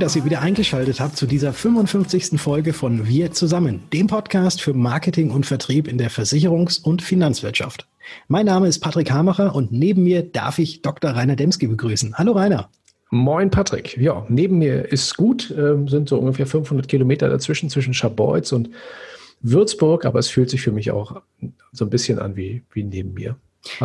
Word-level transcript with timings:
Dass 0.00 0.16
ihr 0.16 0.24
wieder 0.24 0.40
eingeschaltet 0.40 0.98
habt 0.98 1.18
zu 1.18 1.26
dieser 1.26 1.52
55. 1.52 2.40
Folge 2.40 2.72
von 2.72 3.06
Wir 3.06 3.32
zusammen, 3.32 3.82
dem 3.92 4.06
Podcast 4.06 4.62
für 4.62 4.72
Marketing 4.72 5.30
und 5.30 5.44
Vertrieb 5.44 5.86
in 5.86 5.98
der 5.98 6.10
Versicherungs- 6.10 6.82
und 6.82 7.02
Finanzwirtschaft. 7.02 7.86
Mein 8.26 8.46
Name 8.46 8.66
ist 8.66 8.78
Patrick 8.78 9.10
Hamacher 9.10 9.54
und 9.54 9.72
neben 9.72 10.04
mir 10.04 10.22
darf 10.22 10.58
ich 10.58 10.80
Dr. 10.80 11.10
Rainer 11.10 11.36
Demski 11.36 11.66
begrüßen. 11.66 12.14
Hallo 12.16 12.32
Rainer. 12.32 12.70
Moin 13.10 13.50
Patrick. 13.50 13.98
Ja, 13.98 14.24
neben 14.30 14.56
mir 14.56 14.90
ist 14.90 15.18
gut, 15.18 15.50
äh, 15.50 15.76
sind 15.86 16.08
so 16.08 16.18
ungefähr 16.18 16.46
500 16.46 16.88
Kilometer 16.88 17.28
dazwischen, 17.28 17.68
zwischen 17.68 17.92
Scharbeutz 17.92 18.52
und 18.52 18.70
Würzburg, 19.42 20.06
aber 20.06 20.18
es 20.18 20.28
fühlt 20.28 20.48
sich 20.48 20.62
für 20.62 20.72
mich 20.72 20.92
auch 20.92 21.20
so 21.72 21.84
ein 21.84 21.90
bisschen 21.90 22.18
an 22.18 22.36
wie, 22.36 22.62
wie 22.72 22.84
neben 22.84 23.12
mir. 23.12 23.36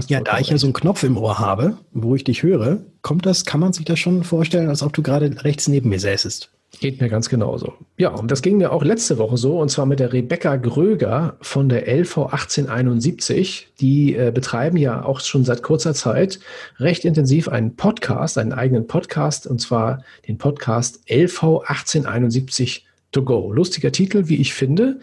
Ja, 0.07 0.21
da 0.21 0.39
ich 0.39 0.49
ja 0.49 0.57
so 0.57 0.67
einen 0.67 0.73
Knopf 0.73 1.03
im 1.03 1.17
Ohr 1.17 1.39
habe, 1.39 1.77
wo 1.91 2.15
ich 2.15 2.23
dich 2.23 2.43
höre, 2.43 2.79
kommt 3.02 3.25
das, 3.25 3.45
kann 3.45 3.59
man 3.59 3.73
sich 3.73 3.85
das 3.85 3.99
schon 3.99 4.23
vorstellen, 4.23 4.70
als 4.70 4.84
ob 4.84 4.93
du 4.93 5.01
gerade 5.01 5.43
rechts 5.43 5.67
neben 5.67 5.89
mir 5.89 5.99
säßest. 5.99 6.49
Geht 6.79 6.99
mir 6.99 7.09
ganz 7.09 7.29
genauso. 7.29 7.73
Ja, 7.98 8.09
und 8.09 8.31
das 8.31 8.41
ging 8.41 8.57
mir 8.57 8.71
auch 8.71 8.84
letzte 8.84 9.17
Woche 9.17 9.38
so, 9.38 9.59
und 9.59 9.70
zwar 9.70 9.85
mit 9.85 9.99
der 9.99 10.11
Rebecca 10.11 10.57
Gröger 10.57 11.38
von 11.41 11.70
der 11.70 11.88
LV 11.88 12.17
1871. 12.17 13.70
Die 13.79 14.15
äh, 14.15 14.31
betreiben 14.34 14.77
ja 14.77 15.05
auch 15.05 15.21
schon 15.21 15.45
seit 15.45 15.63
kurzer 15.63 15.93
Zeit 15.93 16.39
recht 16.79 17.05
intensiv 17.05 17.48
einen 17.48 17.76
Podcast, 17.76 18.37
einen 18.37 18.51
eigenen 18.51 18.87
Podcast, 18.87 19.48
und 19.48 19.62
zwar 19.62 20.03
den 20.27 20.37
Podcast 20.37 20.99
LV 21.09 21.62
1871 21.65 22.85
to 23.16 23.24
go. 23.24 23.52
Lustiger 23.52 23.91
Titel, 23.91 24.27
wie 24.27 24.35
ich 24.35 24.54
finde. 24.54 24.99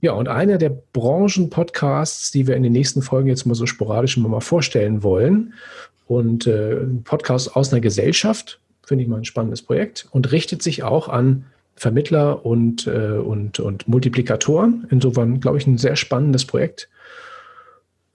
Ja, 0.00 0.12
und 0.12 0.28
einer 0.28 0.58
der 0.58 0.70
Branchen-Podcasts, 0.70 2.30
die 2.30 2.46
wir 2.46 2.56
in 2.56 2.62
den 2.62 2.72
nächsten 2.72 3.02
Folgen 3.02 3.28
jetzt 3.28 3.46
mal 3.46 3.54
so 3.54 3.66
sporadisch 3.66 4.16
mal 4.16 4.40
vorstellen 4.40 5.02
wollen. 5.02 5.54
Und 6.06 6.46
äh, 6.46 6.80
ein 6.80 7.02
Podcast 7.02 7.56
aus 7.56 7.72
einer 7.72 7.80
Gesellschaft, 7.80 8.60
finde 8.86 9.02
ich 9.02 9.08
mal 9.08 9.16
ein 9.16 9.24
spannendes 9.24 9.62
Projekt 9.62 10.06
und 10.10 10.30
richtet 10.32 10.62
sich 10.62 10.82
auch 10.82 11.08
an 11.08 11.46
Vermittler 11.76 12.44
und, 12.44 12.86
äh, 12.86 13.18
und, 13.18 13.58
und 13.58 13.88
Multiplikatoren. 13.88 14.86
Insofern, 14.90 15.40
glaube 15.40 15.58
ich, 15.58 15.66
ein 15.66 15.78
sehr 15.78 15.96
spannendes 15.96 16.44
Projekt. 16.44 16.88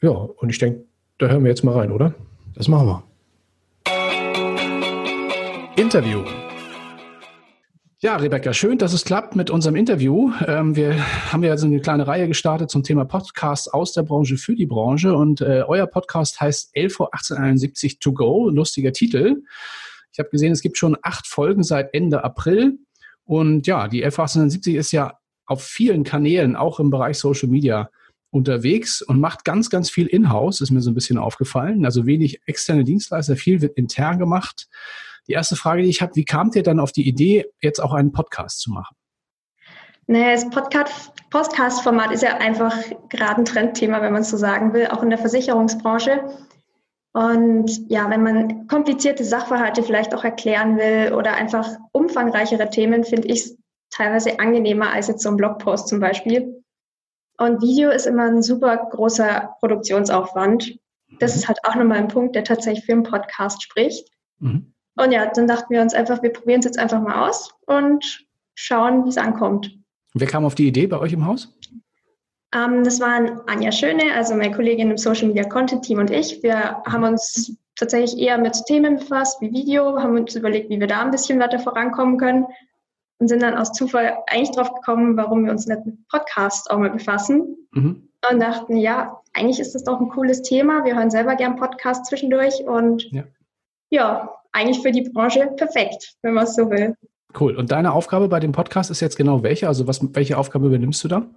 Ja, 0.02 0.12
und 0.12 0.50
ich 0.50 0.60
denke, 0.60 0.84
da 1.18 1.28
hören 1.28 1.44
wir 1.44 1.50
jetzt 1.50 1.64
mal 1.64 1.76
rein, 1.76 1.92
oder? 1.92 2.14
Das 2.56 2.68
machen 2.68 2.88
wir. 2.88 3.04
Interview. 5.76 6.24
Ja, 8.02 8.16
Rebecca, 8.16 8.54
schön, 8.54 8.78
dass 8.78 8.94
es 8.94 9.04
klappt 9.04 9.36
mit 9.36 9.50
unserem 9.50 9.76
Interview. 9.76 10.32
Ähm, 10.48 10.74
wir 10.78 11.06
haben 11.34 11.44
ja 11.44 11.58
so 11.58 11.66
eine 11.66 11.82
kleine 11.82 12.08
Reihe 12.08 12.30
gestartet 12.30 12.70
zum 12.70 12.82
Thema 12.82 13.04
Podcast 13.04 13.74
aus 13.74 13.92
der 13.92 14.04
Branche 14.04 14.38
für 14.38 14.56
die 14.56 14.68
Branche 14.68 15.14
und 15.14 15.42
äh, 15.42 15.64
euer 15.68 15.86
Podcast 15.86 16.40
heißt 16.40 16.78
LV 16.78 17.02
1871 17.12 18.00
to 18.00 18.14
go, 18.14 18.48
lustiger 18.48 18.94
Titel. 18.94 19.44
Ich 20.14 20.20
habe 20.20 20.30
gesehen, 20.30 20.54
es 20.54 20.62
gibt 20.62 20.78
schon 20.78 20.96
acht 21.02 21.28
Folgen 21.28 21.62
seit 21.62 21.94
Ende 21.94 22.24
April 22.24 22.78
und 23.26 23.68
ja, 23.68 23.90
die 23.90 24.00
LV 24.00 24.18
1870 24.18 24.76
ist 24.76 24.94
ja 24.94 25.20
auf 25.46 25.62
vielen 25.62 26.06
Kanälen, 26.06 26.56
auch 26.56 26.80
im 26.80 26.92
Bereich 26.92 27.18
Social 27.18 27.50
Media, 27.50 27.90
unterwegs 28.32 29.02
und 29.02 29.20
macht 29.20 29.44
ganz, 29.44 29.70
ganz 29.70 29.90
viel 29.90 30.08
in-house, 30.08 30.62
ist 30.62 30.72
mir 30.72 30.80
so 30.80 30.90
ein 30.90 30.96
bisschen 30.96 31.18
aufgefallen. 31.18 31.84
Also 31.84 32.06
wenig 32.06 32.40
externe 32.46 32.86
Dienstleister, 32.86 33.36
viel 33.36 33.62
wird 33.62 33.76
intern 33.76 34.20
gemacht. 34.20 34.70
Die 35.30 35.34
erste 35.34 35.56
Frage, 35.56 35.84
die 35.84 35.90
ich 35.90 36.02
habe, 36.02 36.16
wie 36.16 36.26
kamt 36.26 36.56
ihr 36.56 36.64
dann 36.64 36.80
auf 36.80 36.92
die 36.92 37.08
Idee, 37.08 37.46
jetzt 37.62 37.80
auch 37.80 37.94
einen 37.94 38.12
Podcast 38.12 38.62
zu 38.62 38.72
machen? 38.72 38.96
Naja, 40.08 40.34
das 40.34 40.50
Podcast-Format 40.50 42.12
ist 42.12 42.24
ja 42.24 42.38
einfach 42.38 42.76
gerade 43.10 43.42
ein 43.42 43.46
Trendthema, 43.46 44.02
wenn 44.02 44.12
man 44.12 44.24
es 44.24 44.32
so 44.32 44.38
sagen 44.38 44.74
will, 44.74 44.88
auch 44.88 45.04
in 45.04 45.12
der 45.12 45.20
Versicherungsbranche. 45.20 46.24
Und 47.14 47.92
ja, 47.92 48.10
wenn 48.10 48.24
man 48.24 48.68
komplizierte 48.68 49.24
Sachverhalte 49.24 49.84
vielleicht 49.84 50.16
auch 50.16 50.24
erklären 50.24 50.78
will 50.78 51.14
oder 51.14 51.36
einfach 51.36 51.78
umfangreichere 51.92 52.72
Themen, 52.72 53.04
finde 53.04 53.28
ich 53.28 53.42
es 53.42 53.58
teilweise 53.92 54.40
angenehmer 54.40 54.92
als 54.92 55.10
jetzt 55.10 55.22
so 55.22 55.30
ein 55.30 55.38
Blogpost 55.38 55.90
zum 55.90 56.00
Beispiel. 56.00 56.64
Und 57.38 57.62
Video 57.62 57.92
ist 57.92 58.08
immer 58.08 58.24
ein 58.24 58.42
super 58.42 58.78
großer 58.78 59.56
Produktionsaufwand. 59.60 60.80
Das 61.20 61.36
ist 61.36 61.48
halt 61.48 61.60
auch 61.66 61.76
nochmal 61.76 62.00
ein 62.00 62.08
Punkt, 62.08 62.36
der 62.36 62.44
tatsächlich 62.44 62.84
für 62.84 62.94
einen 62.94 63.04
Podcast 63.04 63.62
spricht. 63.62 64.10
Mhm. 64.40 64.74
Und 65.00 65.14
ja, 65.14 65.28
dann 65.28 65.48
dachten 65.48 65.74
wir 65.74 65.82
uns 65.82 65.94
einfach, 65.94 66.22
wir 66.22 66.34
probieren 66.34 66.60
es 66.60 66.66
jetzt 66.66 66.78
einfach 66.78 67.02
mal 67.02 67.30
aus 67.30 67.54
und 67.66 68.26
schauen, 68.54 69.06
wie 69.06 69.10
es 69.10 69.18
ankommt. 69.18 69.74
Wer 70.14 70.28
kam 70.28 70.44
auf 70.44 70.56
die 70.56 70.68
Idee 70.68 70.88
bei 70.88 71.00
euch 71.00 71.14
im 71.14 71.26
Haus? 71.26 71.58
Ähm, 72.54 72.84
das 72.84 73.00
waren 73.00 73.40
Anja 73.48 73.72
Schöne, 73.72 74.14
also 74.14 74.36
meine 74.36 74.54
Kollegin 74.54 74.92
im 74.92 74.98
Social 74.98 75.28
Media 75.28 75.48
Content 75.48 75.86
Team 75.86 76.00
und 76.00 76.12
ich. 76.12 76.44
Wir 76.44 76.84
haben 76.86 77.06
uns 77.06 77.56
tatsächlich 77.78 78.20
eher 78.20 78.38
mit 78.38 78.62
Themen 78.66 78.98
befasst 78.98 79.40
wie 79.40 79.54
Video, 79.54 79.98
haben 79.98 80.18
uns 80.18 80.36
überlegt, 80.36 80.70
wie 80.70 80.82
wir 80.82 80.88
da 80.88 81.02
ein 81.02 81.12
bisschen 81.12 81.40
weiter 81.40 81.60
vorankommen 81.60 82.18
können 82.18 82.46
und 83.20 83.30
sind 83.30 83.42
dann 83.42 83.58
aus 83.58 83.72
Zufall 83.72 84.18
eigentlich 84.28 84.52
drauf 84.52 84.74
gekommen, 84.74 85.16
warum 85.16 85.46
wir 85.46 85.52
uns 85.54 85.66
nicht 85.66 85.86
mit 85.86 86.08
Podcasts 86.10 86.70
auch 86.70 86.78
mal 86.78 86.90
befassen. 86.90 87.56
Mhm. 87.72 88.10
Und 88.30 88.40
dachten, 88.42 88.76
ja, 88.76 89.22
eigentlich 89.34 89.62
ist 89.62 89.76
das 89.76 89.86
doch 89.86 90.02
ein 90.02 90.10
cooles 90.10 90.42
Thema. 90.42 90.84
Wir 90.84 90.98
hören 90.98 91.10
selber 91.10 91.36
gern 91.38 91.56
Podcasts 91.56 92.10
zwischendurch 92.10 92.66
und 92.66 93.10
ja, 93.14 93.24
ja 93.92 94.39
eigentlich 94.52 94.82
für 94.82 94.92
die 94.92 95.10
Branche 95.10 95.48
perfekt, 95.56 96.16
wenn 96.22 96.34
man 96.34 96.46
es 96.46 96.56
so 96.56 96.70
will. 96.70 96.96
Cool. 97.40 97.56
Und 97.56 97.72
deine 97.72 97.94
Aufgabe 97.94 98.28
bei 98.28 98.40
dem 98.40 98.52
Podcast 98.52 98.90
ist 98.90 99.02
jetzt 99.02 99.18
genau 99.18 99.44
welche? 99.44 99.68
Also 99.68 99.88
was, 99.88 100.00
welche 100.14 100.38
Aufgabe 100.38 100.68
übernimmst 100.68 101.04
du 101.04 101.08
da? 101.08 101.28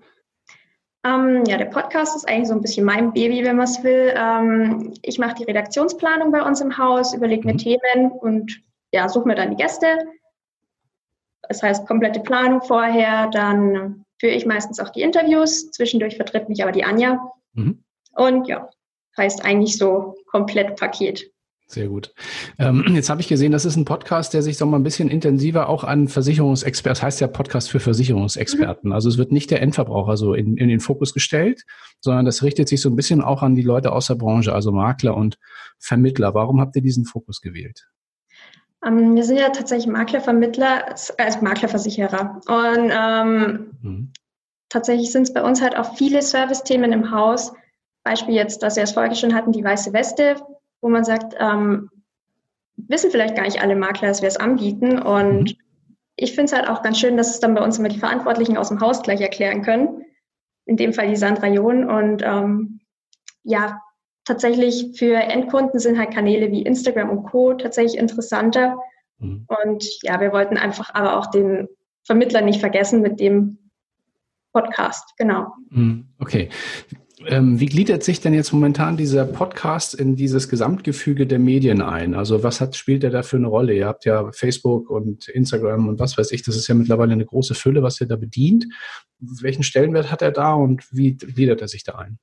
Ähm, 1.04 1.44
ja, 1.46 1.56
der 1.56 1.66
Podcast 1.66 2.16
ist 2.16 2.28
eigentlich 2.28 2.48
so 2.48 2.54
ein 2.54 2.62
bisschen 2.62 2.86
mein 2.86 3.12
Baby, 3.12 3.44
wenn 3.44 3.56
man 3.56 3.64
es 3.64 3.82
will. 3.82 4.14
Ähm, 4.16 4.94
ich 5.02 5.18
mache 5.18 5.34
die 5.34 5.44
Redaktionsplanung 5.44 6.30
bei 6.30 6.42
uns 6.42 6.60
im 6.60 6.78
Haus, 6.78 7.12
überlege 7.12 7.44
mir 7.44 7.54
mhm. 7.54 7.58
Themen 7.58 8.12
und 8.20 8.62
ja, 8.92 9.08
suche 9.08 9.26
mir 9.26 9.34
dann 9.34 9.50
die 9.50 9.56
Gäste. 9.56 9.86
Das 11.48 11.62
heißt, 11.62 11.86
komplette 11.86 12.20
Planung 12.20 12.62
vorher, 12.62 13.28
dann 13.28 14.04
führe 14.18 14.32
ich 14.32 14.46
meistens 14.46 14.78
auch 14.78 14.90
die 14.90 15.02
Interviews. 15.02 15.72
Zwischendurch 15.72 16.16
vertritt 16.16 16.48
mich 16.48 16.62
aber 16.62 16.72
die 16.72 16.84
Anja. 16.84 17.20
Mhm. 17.54 17.82
Und 18.14 18.46
ja, 18.46 18.70
heißt 19.16 19.44
eigentlich 19.44 19.76
so 19.76 20.14
komplett 20.26 20.78
Paket. 20.78 21.30
Sehr 21.72 21.88
gut. 21.88 22.12
Ähm, 22.58 22.84
jetzt 22.94 23.08
habe 23.08 23.20
ich 23.22 23.28
gesehen, 23.28 23.50
das 23.50 23.64
ist 23.64 23.76
ein 23.76 23.86
Podcast, 23.86 24.34
der 24.34 24.42
sich 24.42 24.58
so 24.58 24.66
mal 24.66 24.76
ein 24.76 24.82
bisschen 24.82 25.08
intensiver 25.08 25.68
auch 25.68 25.84
an 25.84 26.06
Versicherungsexperten, 26.06 26.90
das 26.92 27.02
heißt 27.02 27.20
ja 27.20 27.28
Podcast 27.28 27.70
für 27.70 27.80
Versicherungsexperten. 27.80 28.90
Mhm. 28.90 28.92
Also 28.94 29.08
es 29.08 29.16
wird 29.16 29.32
nicht 29.32 29.50
der 29.50 29.62
Endverbraucher 29.62 30.16
so 30.18 30.34
in, 30.34 30.58
in 30.58 30.68
den 30.68 30.80
Fokus 30.80 31.14
gestellt, 31.14 31.64
sondern 32.00 32.26
das 32.26 32.42
richtet 32.42 32.68
sich 32.68 32.82
so 32.82 32.90
ein 32.90 32.96
bisschen 32.96 33.22
auch 33.22 33.42
an 33.42 33.54
die 33.54 33.62
Leute 33.62 33.92
aus 33.92 34.08
der 34.08 34.16
Branche, 34.16 34.52
also 34.52 34.70
Makler 34.70 35.16
und 35.16 35.38
Vermittler. 35.78 36.34
Warum 36.34 36.60
habt 36.60 36.76
ihr 36.76 36.82
diesen 36.82 37.06
Fokus 37.06 37.40
gewählt? 37.40 37.88
Um, 38.84 38.98
ähm, 38.98 39.14
wir 39.14 39.24
sind 39.24 39.38
ja 39.38 39.48
tatsächlich 39.48 39.90
Maklervermittler, 39.90 40.90
also 40.90 41.40
Maklerversicherer. 41.40 42.40
Und 42.48 42.90
ähm, 42.92 43.70
mhm. 43.80 44.12
tatsächlich 44.68 45.10
sind 45.10 45.22
es 45.22 45.32
bei 45.32 45.42
uns 45.42 45.62
halt 45.62 45.78
auch 45.78 45.96
viele 45.96 46.20
Service-Themen 46.20 46.92
im 46.92 47.10
Haus. 47.12 47.54
Beispiel 48.04 48.34
jetzt, 48.34 48.62
dass 48.62 48.76
wir 48.76 48.82
es 48.82 48.92
vorher 48.92 49.14
schon 49.14 49.34
hatten, 49.34 49.52
die 49.52 49.64
weiße 49.64 49.92
Weste 49.94 50.36
wo 50.82 50.90
man 50.90 51.04
sagt, 51.04 51.34
ähm, 51.38 51.88
wissen 52.76 53.10
vielleicht 53.10 53.36
gar 53.36 53.44
nicht 53.44 53.62
alle 53.62 53.76
Makler, 53.76 54.08
dass 54.08 54.20
wir 54.20 54.28
es 54.28 54.36
anbieten. 54.36 54.98
Und 54.98 55.52
mhm. 55.52 55.56
ich 56.16 56.34
finde 56.34 56.52
es 56.52 56.52
halt 56.52 56.68
auch 56.68 56.82
ganz 56.82 56.98
schön, 56.98 57.16
dass 57.16 57.30
es 57.30 57.40
dann 57.40 57.54
bei 57.54 57.64
uns 57.64 57.78
immer 57.78 57.88
die 57.88 58.00
Verantwortlichen 58.00 58.58
aus 58.58 58.68
dem 58.68 58.80
Haus 58.80 59.02
gleich 59.02 59.20
erklären 59.20 59.62
können. 59.62 60.04
In 60.66 60.76
dem 60.76 60.92
Fall 60.92 61.08
die 61.08 61.16
Sandra 61.16 61.46
John. 61.46 61.88
Und 61.88 62.22
ähm, 62.24 62.80
ja, 63.44 63.80
tatsächlich 64.24 64.98
für 64.98 65.14
Endkunden 65.14 65.80
sind 65.80 65.98
halt 65.98 66.12
Kanäle 66.12 66.50
wie 66.50 66.62
Instagram 66.62 67.10
und 67.10 67.24
Co. 67.24 67.54
tatsächlich 67.54 67.98
interessanter. 67.98 68.76
Mhm. 69.18 69.46
Und 69.46 69.84
ja, 70.02 70.20
wir 70.20 70.32
wollten 70.32 70.56
einfach 70.56 70.92
aber 70.94 71.16
auch 71.16 71.26
den 71.26 71.68
Vermittler 72.04 72.40
nicht 72.40 72.60
vergessen 72.60 73.00
mit 73.00 73.20
dem 73.20 73.58
Podcast, 74.52 75.14
genau. 75.16 75.52
Mhm. 75.70 76.08
Okay. 76.18 76.50
Ähm, 77.26 77.60
wie 77.60 77.66
gliedert 77.66 78.02
sich 78.02 78.20
denn 78.20 78.34
jetzt 78.34 78.52
momentan 78.52 78.96
dieser 78.96 79.24
Podcast 79.24 79.94
in 79.94 80.16
dieses 80.16 80.48
Gesamtgefüge 80.48 81.26
der 81.26 81.38
Medien 81.38 81.80
ein? 81.80 82.14
Also 82.14 82.42
was 82.42 82.60
hat, 82.60 82.74
spielt 82.74 83.04
er 83.04 83.10
da 83.10 83.22
für 83.22 83.36
eine 83.36 83.46
Rolle? 83.46 83.74
Ihr 83.74 83.86
habt 83.86 84.04
ja 84.04 84.30
Facebook 84.32 84.90
und 84.90 85.28
Instagram 85.28 85.88
und 85.88 86.00
was 86.00 86.18
weiß 86.18 86.32
ich, 86.32 86.42
das 86.42 86.56
ist 86.56 86.68
ja 86.68 86.74
mittlerweile 86.74 87.12
eine 87.12 87.26
große 87.26 87.54
Fülle, 87.54 87.82
was 87.82 88.00
ihr 88.00 88.08
da 88.08 88.16
bedient. 88.16 88.66
Welchen 89.18 89.62
Stellenwert 89.62 90.10
hat 90.10 90.22
er 90.22 90.32
da 90.32 90.54
und 90.54 90.84
wie 90.90 91.16
gliedert 91.16 91.60
er 91.60 91.68
sich 91.68 91.84
da 91.84 91.96
ein? 91.96 92.18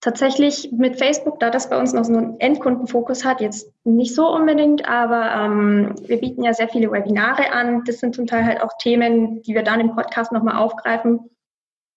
Tatsächlich 0.00 0.70
mit 0.70 0.96
Facebook, 0.96 1.40
da 1.40 1.50
das 1.50 1.70
bei 1.70 1.78
uns 1.78 1.92
noch 1.92 2.04
so 2.04 2.16
einen 2.16 2.38
Endkundenfokus 2.38 3.24
hat, 3.24 3.40
jetzt 3.40 3.72
nicht 3.84 4.14
so 4.14 4.28
unbedingt, 4.28 4.88
aber 4.88 5.34
ähm, 5.34 5.94
wir 6.06 6.18
bieten 6.18 6.44
ja 6.44 6.52
sehr 6.52 6.68
viele 6.68 6.92
Webinare 6.92 7.52
an. 7.52 7.82
Das 7.84 7.98
sind 7.98 8.14
zum 8.14 8.26
Teil 8.26 8.44
halt 8.44 8.62
auch 8.62 8.70
Themen, 8.80 9.42
die 9.42 9.54
wir 9.54 9.64
dann 9.64 9.80
im 9.80 9.96
Podcast 9.96 10.30
nochmal 10.30 10.56
aufgreifen 10.56 11.30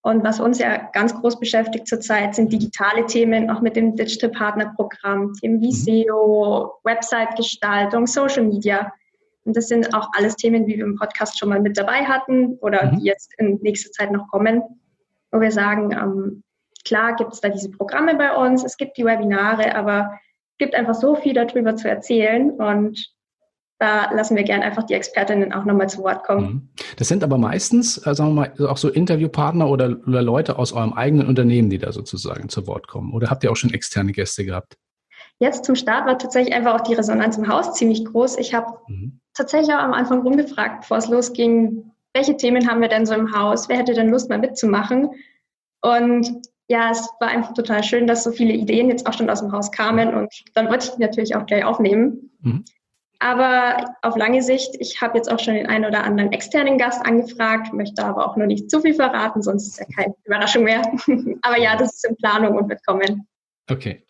und 0.02 0.24
was 0.24 0.40
uns 0.40 0.58
ja 0.58 0.90
ganz 0.92 1.14
groß 1.14 1.38
beschäftigt 1.38 1.86
zurzeit, 1.86 2.34
sind 2.34 2.52
digitale 2.52 3.06
Themen, 3.06 3.48
auch 3.50 3.60
mit 3.60 3.76
dem 3.76 3.94
Digital 3.94 4.30
Partner 4.30 4.72
Programm, 4.74 5.32
Themen 5.34 5.60
wie 5.60 5.68
mhm. 5.68 6.06
SEO, 6.06 6.72
Website-Gestaltung, 6.82 8.08
Social 8.08 8.42
Media. 8.42 8.92
Und 9.44 9.56
das 9.56 9.68
sind 9.68 9.94
auch 9.94 10.08
alles 10.16 10.34
Themen, 10.34 10.66
die 10.66 10.76
wir 10.76 10.84
im 10.84 10.96
Podcast 10.96 11.38
schon 11.38 11.50
mal 11.50 11.60
mit 11.60 11.78
dabei 11.78 12.04
hatten 12.04 12.58
oder 12.60 12.86
mhm. 12.86 12.98
die 12.98 13.04
jetzt 13.06 13.32
in 13.38 13.60
nächster 13.62 13.92
Zeit 13.92 14.10
noch 14.10 14.26
kommen, 14.28 14.62
wo 15.30 15.40
wir 15.40 15.52
sagen, 15.52 15.92
ähm, 15.92 16.42
klar 16.84 17.14
gibt 17.14 17.34
es 17.34 17.40
da 17.40 17.48
diese 17.48 17.70
Programme 17.70 18.16
bei 18.16 18.34
uns, 18.34 18.64
es 18.64 18.76
gibt 18.76 18.96
die 18.96 19.04
Webinare, 19.04 19.76
aber 19.76 20.18
es 20.52 20.58
gibt 20.58 20.74
einfach 20.74 20.94
so 20.94 21.14
viel 21.14 21.34
darüber 21.34 21.76
zu 21.76 21.88
erzählen 21.88 22.50
und 22.50 23.14
da 23.82 24.12
lassen 24.12 24.36
wir 24.36 24.44
gern 24.44 24.62
einfach 24.62 24.84
die 24.84 24.94
Expertinnen 24.94 25.52
auch 25.52 25.64
nochmal 25.64 25.88
zu 25.88 26.04
Wort 26.04 26.22
kommen. 26.22 26.46
Mhm. 26.46 26.68
Das 26.98 27.08
sind 27.08 27.24
aber 27.24 27.36
meistens, 27.36 27.98
äh, 28.06 28.14
sagen 28.14 28.34
wir 28.36 28.52
mal, 28.56 28.66
auch 28.68 28.76
so 28.76 28.88
Interviewpartner 28.88 29.68
oder, 29.68 29.96
oder 30.06 30.22
Leute 30.22 30.56
aus 30.56 30.72
eurem 30.72 30.92
eigenen 30.92 31.26
Unternehmen, 31.26 31.68
die 31.68 31.78
da 31.78 31.90
sozusagen 31.90 32.48
zu 32.48 32.68
Wort 32.68 32.86
kommen. 32.86 33.12
Oder 33.12 33.28
habt 33.28 33.42
ihr 33.42 33.50
auch 33.50 33.56
schon 33.56 33.74
externe 33.74 34.12
Gäste 34.12 34.44
gehabt? 34.44 34.76
Jetzt 35.40 35.64
zum 35.64 35.74
Start 35.74 36.06
war 36.06 36.16
tatsächlich 36.16 36.54
einfach 36.54 36.76
auch 36.76 36.82
die 36.82 36.94
Resonanz 36.94 37.36
im 37.36 37.48
Haus 37.48 37.74
ziemlich 37.74 38.04
groß. 38.04 38.38
Ich 38.38 38.54
habe 38.54 38.78
mhm. 38.86 39.18
tatsächlich 39.34 39.74
auch 39.74 39.80
am 39.80 39.94
Anfang 39.94 40.22
rumgefragt, 40.22 40.82
bevor 40.82 40.98
es 40.98 41.08
losging, 41.08 41.90
welche 42.14 42.36
Themen 42.36 42.70
haben 42.70 42.80
wir 42.80 42.88
denn 42.88 43.04
so 43.04 43.14
im 43.14 43.36
Haus? 43.36 43.68
Wer 43.68 43.78
hätte 43.78 43.94
denn 43.94 44.10
Lust, 44.10 44.28
mal 44.28 44.38
mitzumachen? 44.38 45.10
Und 45.80 46.30
ja, 46.68 46.92
es 46.92 47.08
war 47.18 47.30
einfach 47.30 47.54
total 47.54 47.82
schön, 47.82 48.06
dass 48.06 48.22
so 48.22 48.30
viele 48.30 48.52
Ideen 48.52 48.88
jetzt 48.90 49.08
auch 49.08 49.12
schon 49.12 49.28
aus 49.28 49.40
dem 49.40 49.50
Haus 49.50 49.72
kamen 49.72 50.14
und 50.14 50.32
dann 50.54 50.68
wollte 50.68 50.86
ich 50.86 50.94
die 50.94 51.00
natürlich 51.00 51.34
auch 51.34 51.46
gleich 51.46 51.64
aufnehmen. 51.64 52.30
Mhm. 52.42 52.64
Aber 53.22 53.94
auf 54.02 54.16
lange 54.16 54.42
Sicht, 54.42 54.74
ich 54.80 55.00
habe 55.00 55.16
jetzt 55.16 55.30
auch 55.30 55.38
schon 55.38 55.54
den 55.54 55.66
einen 55.68 55.84
oder 55.84 56.02
anderen 56.02 56.32
externen 56.32 56.76
Gast 56.76 57.06
angefragt, 57.06 57.72
möchte 57.72 58.04
aber 58.04 58.26
auch 58.28 58.36
noch 58.36 58.46
nicht 58.46 58.68
zu 58.68 58.80
viel 58.80 58.94
verraten, 58.94 59.42
sonst 59.42 59.68
ist 59.68 59.78
ja 59.78 59.86
keine 59.94 60.14
Überraschung 60.24 60.64
mehr. 60.64 60.82
aber 61.42 61.56
ja, 61.56 61.76
das 61.76 61.94
ist 61.94 62.08
in 62.08 62.16
Planung 62.16 62.56
und 62.56 62.68
wird 62.68 62.84
kommen. 62.84 63.28
Okay. 63.70 64.02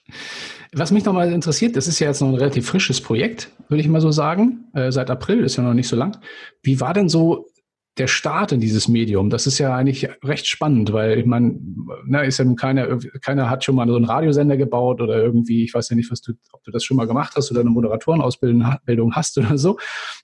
Was 0.73 0.93
mich 0.93 1.05
nochmal 1.05 1.31
interessiert, 1.31 1.77
das 1.77 1.89
ist 1.89 2.01
ja 2.01 2.07
jetzt 2.07 2.23
noch 2.23 2.29
ein 2.29 2.37
relativ 2.37 2.67
frisches 2.67 3.03
Projekt, 3.03 3.51
würde 3.69 3.83
ich 3.83 3.89
mal 3.89 4.01
so 4.01 4.11
sagen. 4.11 4.71
Äh, 4.73 4.91
seit 4.91 5.11
April 5.11 5.45
ist 5.45 5.57
ja 5.57 5.63
noch 5.63 5.75
nicht 5.75 5.89
so 5.89 5.97
lang. 5.97 6.17
Wie 6.63 6.81
war 6.81 6.95
denn 6.95 7.11
so 7.11 7.52
der 7.99 8.07
Start 8.07 8.53
in 8.53 8.61
dieses 8.61 8.89
Medium, 8.89 9.29
das 9.29 9.47
ist 9.47 9.59
ja 9.59 9.77
eigentlich 9.77 10.09
recht 10.25 10.47
spannend, 10.47 10.95
weil 10.95 11.19
ich 11.19 11.27
meine, 11.27 11.59
na, 12.07 12.23
ist 12.23 12.39
ja 12.39 12.45
nun 12.45 12.57
keiner, 12.57 12.99
keiner 13.21 13.51
hat 13.51 13.65
schon 13.65 13.75
mal 13.75 13.87
so 13.87 13.97
einen 13.97 14.07
Radiosender 14.07 14.57
gebaut 14.57 15.03
oder 15.03 15.17
irgendwie, 15.17 15.65
ich 15.65 15.75
weiß 15.75 15.91
ja 15.91 15.97
nicht, 15.97 16.11
was 16.11 16.23
du, 16.23 16.33
ob 16.53 16.65
du 16.65 16.71
das 16.71 16.85
schon 16.85 16.97
mal 16.97 17.07
gemacht 17.07 17.35
hast 17.37 17.51
oder 17.51 17.61
eine 17.61 17.69
Moderatorenausbildung 17.69 19.15
hast 19.15 19.37
oder 19.37 19.59
so. 19.59 19.79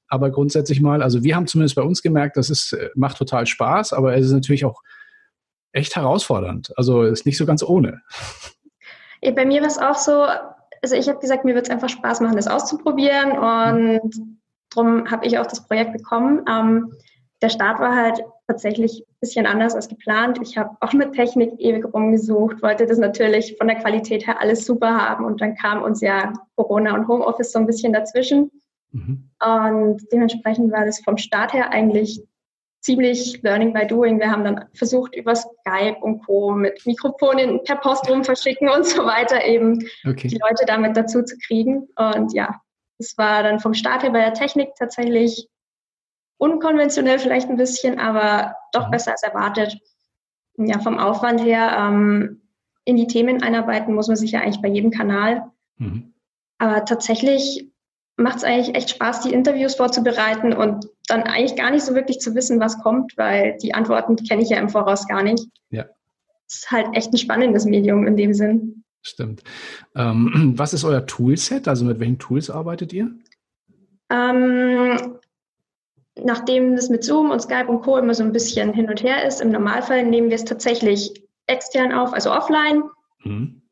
Aber 0.08 0.30
grundsätzlich 0.30 0.80
mal, 0.80 1.02
also 1.02 1.22
wir 1.22 1.36
haben 1.36 1.46
zumindest 1.46 1.76
bei 1.76 1.82
uns 1.82 2.00
gemerkt, 2.00 2.38
das 2.38 2.48
ist, 2.48 2.74
macht 2.94 3.18
total 3.18 3.46
Spaß, 3.46 3.92
aber 3.92 4.16
es 4.16 4.24
ist 4.24 4.32
natürlich 4.32 4.64
auch 4.64 4.82
echt 5.72 5.94
herausfordernd. 5.94 6.72
Also 6.78 7.02
ist 7.02 7.26
nicht 7.26 7.36
so 7.36 7.44
ganz 7.44 7.62
ohne. 7.62 8.00
Bei 9.20 9.44
mir 9.44 9.60
war 9.60 9.68
es 9.68 9.78
auch 9.78 9.96
so, 9.96 10.24
also 10.82 10.94
ich 10.94 11.06
habe 11.06 11.18
gesagt, 11.18 11.44
mir 11.44 11.54
wird 11.54 11.66
es 11.66 11.70
einfach 11.70 11.90
Spaß 11.90 12.20
machen, 12.22 12.36
das 12.36 12.48
auszuprobieren 12.48 13.32
und 13.32 14.38
darum 14.70 15.10
habe 15.10 15.26
ich 15.26 15.38
auch 15.38 15.46
das 15.46 15.66
Projekt 15.66 15.92
bekommen. 15.92 16.44
Ähm, 16.48 16.94
der 17.42 17.50
Start 17.50 17.78
war 17.78 17.94
halt 17.94 18.22
tatsächlich 18.46 19.04
ein 19.06 19.16
bisschen 19.20 19.46
anders 19.46 19.74
als 19.74 19.88
geplant. 19.88 20.38
Ich 20.42 20.56
habe 20.56 20.76
auch 20.80 20.92
mit 20.92 21.12
Technik 21.12 21.52
ewig 21.58 21.84
rumgesucht, 21.92 22.62
wollte 22.62 22.86
das 22.86 22.98
natürlich 22.98 23.56
von 23.56 23.68
der 23.68 23.76
Qualität 23.76 24.26
her 24.26 24.40
alles 24.40 24.64
super 24.64 24.96
haben 24.96 25.24
und 25.24 25.40
dann 25.40 25.54
kam 25.54 25.82
uns 25.82 26.00
ja 26.00 26.32
Corona 26.56 26.94
und 26.94 27.06
Homeoffice 27.06 27.52
so 27.52 27.58
ein 27.58 27.66
bisschen 27.66 27.92
dazwischen. 27.92 28.50
Mhm. 28.90 29.30
Und 29.44 30.02
dementsprechend 30.12 30.72
war 30.72 30.84
das 30.84 31.00
vom 31.00 31.16
Start 31.16 31.52
her 31.52 31.70
eigentlich 31.70 32.22
ziemlich 32.80 33.40
Learning 33.42 33.72
by 33.72 33.86
Doing. 33.86 34.18
Wir 34.18 34.30
haben 34.30 34.44
dann 34.44 34.64
versucht, 34.74 35.14
über 35.14 35.34
Skype 35.34 35.98
und 36.00 36.24
Co. 36.24 36.52
mit 36.52 36.80
Mikrofonen 36.86 37.62
per 37.64 37.76
Post 37.76 38.08
rum 38.08 38.24
verschicken 38.24 38.68
und 38.68 38.86
so 38.86 39.04
weiter 39.04 39.44
eben 39.44 39.78
okay. 40.08 40.28
die 40.28 40.38
Leute 40.38 40.64
damit 40.66 40.96
dazu 40.96 41.22
zu 41.22 41.36
kriegen. 41.46 41.88
Und 41.96 42.32
ja, 42.32 42.60
es 42.98 43.16
war 43.18 43.42
dann 43.42 43.60
vom 43.60 43.74
Start 43.74 44.02
her 44.02 44.10
bei 44.10 44.20
der 44.20 44.34
Technik 44.34 44.74
tatsächlich 44.76 45.48
unkonventionell 46.38 47.18
vielleicht 47.18 47.48
ein 47.50 47.56
bisschen, 47.56 47.98
aber 47.98 48.54
doch 48.72 48.86
mhm. 48.86 48.92
besser 48.92 49.12
als 49.12 49.22
erwartet. 49.22 49.78
Ja, 50.56 50.78
vom 50.80 50.98
Aufwand 50.98 51.42
her 51.42 51.76
ähm, 51.78 52.40
in 52.84 52.96
die 52.96 53.06
Themen 53.06 53.42
einarbeiten 53.42 53.94
muss 53.94 54.08
man 54.08 54.16
sich 54.16 54.32
ja 54.32 54.40
eigentlich 54.40 54.62
bei 54.62 54.68
jedem 54.68 54.90
Kanal. 54.90 55.44
Mhm. 55.76 56.14
Aber 56.58 56.84
tatsächlich 56.84 57.68
macht 58.16 58.38
es 58.38 58.44
eigentlich 58.44 58.74
echt 58.74 58.90
Spaß, 58.90 59.20
die 59.20 59.32
Interviews 59.32 59.76
vorzubereiten 59.76 60.52
und 60.52 60.88
dann 61.06 61.22
eigentlich 61.22 61.56
gar 61.56 61.70
nicht 61.70 61.84
so 61.84 61.94
wirklich 61.94 62.18
zu 62.18 62.34
wissen, 62.34 62.58
was 62.58 62.80
kommt, 62.80 63.16
weil 63.16 63.56
die 63.62 63.74
Antworten 63.74 64.16
kenne 64.16 64.42
ich 64.42 64.50
ja 64.50 64.58
im 64.58 64.68
Voraus 64.68 65.06
gar 65.06 65.22
nicht. 65.22 65.46
Ja. 65.70 65.84
Es 66.48 66.56
ist 66.56 66.70
halt 66.70 66.88
echt 66.94 67.12
ein 67.12 67.18
spannendes 67.18 67.64
Medium 67.64 68.06
in 68.06 68.16
dem 68.16 68.34
Sinn. 68.34 68.84
Stimmt. 69.02 69.42
Ähm, 69.94 70.54
was 70.56 70.74
ist 70.74 70.84
euer 70.84 71.06
Toolset? 71.06 71.68
Also 71.68 71.84
mit 71.84 72.00
welchen 72.00 72.18
Tools 72.18 72.50
arbeitet 72.50 72.92
ihr? 72.92 73.10
Ähm, 74.10 75.18
nachdem 76.24 76.76
das 76.76 76.88
mit 76.88 77.04
Zoom 77.04 77.30
und 77.30 77.40
Skype 77.40 77.68
und 77.68 77.82
Co. 77.82 77.96
immer 77.98 78.14
so 78.14 78.22
ein 78.22 78.32
bisschen 78.32 78.72
hin 78.72 78.88
und 78.88 79.02
her 79.02 79.26
ist, 79.26 79.40
im 79.40 79.50
Normalfall 79.50 80.04
nehmen 80.04 80.28
wir 80.28 80.36
es 80.36 80.44
tatsächlich 80.44 81.22
extern 81.46 81.92
auf, 81.92 82.12
also 82.12 82.32
offline. 82.32 82.82
Mhm. 83.24 83.62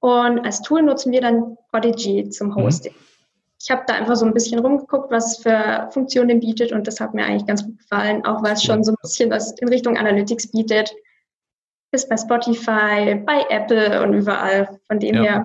Und 0.00 0.40
als 0.40 0.62
Tool 0.62 0.82
nutzen 0.82 1.12
wir 1.12 1.20
dann 1.20 1.56
Prodigy 1.70 2.28
zum 2.30 2.48
mhm. 2.48 2.56
Hosting. 2.56 2.92
Mhm. 2.92 2.98
Ich 3.60 3.70
habe 3.70 3.82
da 3.86 3.94
einfach 3.94 4.16
so 4.16 4.26
ein 4.26 4.34
bisschen 4.34 4.58
rumgeguckt, 4.58 5.10
was 5.10 5.32
es 5.38 5.42
für 5.42 5.88
Funktionen 5.90 6.40
bietet 6.40 6.72
und 6.72 6.86
das 6.86 7.00
hat 7.00 7.14
mir 7.14 7.24
eigentlich 7.24 7.46
ganz 7.46 7.64
gut 7.64 7.78
gefallen, 7.78 8.24
auch 8.24 8.42
weil 8.42 8.52
es 8.52 8.62
schon 8.62 8.84
so 8.84 8.92
ein 8.92 8.96
bisschen 9.00 9.30
was 9.30 9.52
in 9.58 9.68
Richtung 9.68 9.96
Analytics 9.96 10.52
bietet. 10.52 10.94
Ist 11.90 12.08
bei 12.08 12.16
Spotify, 12.16 13.14
bei 13.24 13.46
Apple 13.48 14.02
und 14.02 14.12
überall. 14.12 14.78
Von 14.86 15.00
dem 15.00 15.14
ja. 15.14 15.22
her 15.22 15.44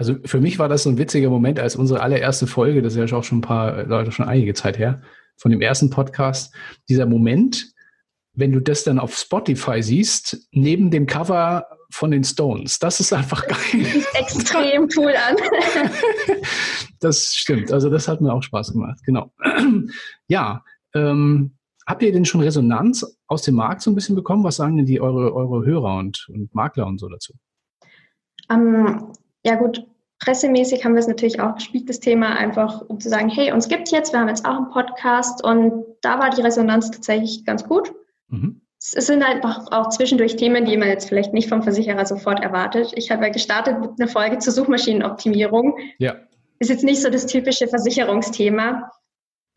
also 0.00 0.14
für 0.24 0.40
mich 0.40 0.58
war 0.58 0.70
das 0.70 0.84
so 0.84 0.88
ein 0.88 0.96
witziger 0.96 1.28
Moment, 1.28 1.60
als 1.60 1.76
unsere 1.76 2.00
allererste 2.00 2.46
Folge, 2.46 2.80
das 2.80 2.96
ist 2.96 3.10
ja 3.10 3.18
auch 3.18 3.22
schon 3.22 3.38
ein 3.38 3.42
paar 3.42 3.84
Leute, 3.84 4.12
schon 4.12 4.26
einige 4.26 4.54
Zeit 4.54 4.78
her, 4.78 5.02
von 5.40 5.50
dem 5.50 5.62
ersten 5.62 5.90
Podcast, 5.90 6.54
dieser 6.88 7.06
Moment, 7.06 7.72
wenn 8.34 8.52
du 8.52 8.60
das 8.60 8.84
dann 8.84 8.98
auf 8.98 9.16
Spotify 9.16 9.82
siehst, 9.82 10.48
neben 10.52 10.90
dem 10.90 11.06
Cover 11.06 11.66
von 11.90 12.10
den 12.10 12.22
Stones. 12.22 12.78
Das 12.78 13.00
ist 13.00 13.12
einfach 13.12 13.46
geil. 13.46 14.04
Extrem 14.14 14.88
cool 14.96 15.12
an. 15.16 15.36
das 17.00 17.34
stimmt. 17.34 17.72
Also 17.72 17.90
das 17.90 18.06
hat 18.06 18.20
mir 18.20 18.32
auch 18.32 18.42
Spaß 18.42 18.72
gemacht. 18.72 19.00
Genau. 19.04 19.32
Ja. 20.28 20.62
Ähm, 20.94 21.56
habt 21.86 22.02
ihr 22.02 22.12
denn 22.12 22.24
schon 22.24 22.40
Resonanz 22.40 23.04
aus 23.26 23.42
dem 23.42 23.56
Markt 23.56 23.82
so 23.82 23.90
ein 23.90 23.96
bisschen 23.96 24.14
bekommen? 24.14 24.44
Was 24.44 24.56
sagen 24.56 24.76
denn 24.76 24.86
die 24.86 25.00
eure, 25.00 25.34
eure 25.34 25.64
Hörer 25.64 25.98
und, 25.98 26.28
und 26.28 26.54
Makler 26.54 26.86
und 26.86 26.98
so 26.98 27.08
dazu? 27.08 27.34
Um, 28.48 28.86
ähm, 28.86 29.12
ja 29.44 29.56
gut, 29.56 29.84
pressemäßig 30.20 30.84
haben 30.84 30.94
wir 30.94 31.00
es 31.00 31.08
natürlich 31.08 31.40
auch 31.40 31.54
gespielt, 31.54 31.88
das 31.88 31.98
Thema, 31.98 32.36
einfach 32.36 32.82
um 32.82 33.00
zu 33.00 33.08
sagen, 33.08 33.28
hey, 33.28 33.52
uns 33.52 33.68
gibt 33.68 33.90
jetzt, 33.90 34.12
wir 34.12 34.20
haben 34.20 34.28
jetzt 34.28 34.44
auch 34.46 34.56
einen 34.56 34.70
Podcast 34.70 35.42
und 35.42 35.84
da 36.02 36.18
war 36.18 36.30
die 36.30 36.42
Resonanz 36.42 36.90
tatsächlich 36.90 37.44
ganz 37.44 37.66
gut. 37.66 37.92
Mhm. 38.28 38.60
Es 38.78 39.06
sind 39.06 39.22
einfach 39.22 39.66
auch 39.72 39.90
zwischendurch 39.90 40.36
Themen, 40.36 40.64
die 40.64 40.76
man 40.76 40.88
jetzt 40.88 41.08
vielleicht 41.08 41.34
nicht 41.34 41.48
vom 41.48 41.62
Versicherer 41.62 42.06
sofort 42.06 42.42
erwartet. 42.42 42.92
Ich 42.94 43.10
habe 43.10 43.24
ja 43.24 43.30
gestartet 43.30 43.78
mit 43.78 43.90
einer 43.98 44.08
Folge 44.08 44.38
zur 44.38 44.54
Suchmaschinenoptimierung. 44.54 45.76
Ja. 45.98 46.16
Ist 46.60 46.70
jetzt 46.70 46.84
nicht 46.84 47.02
so 47.02 47.10
das 47.10 47.26
typische 47.26 47.68
Versicherungsthema. 47.68 48.90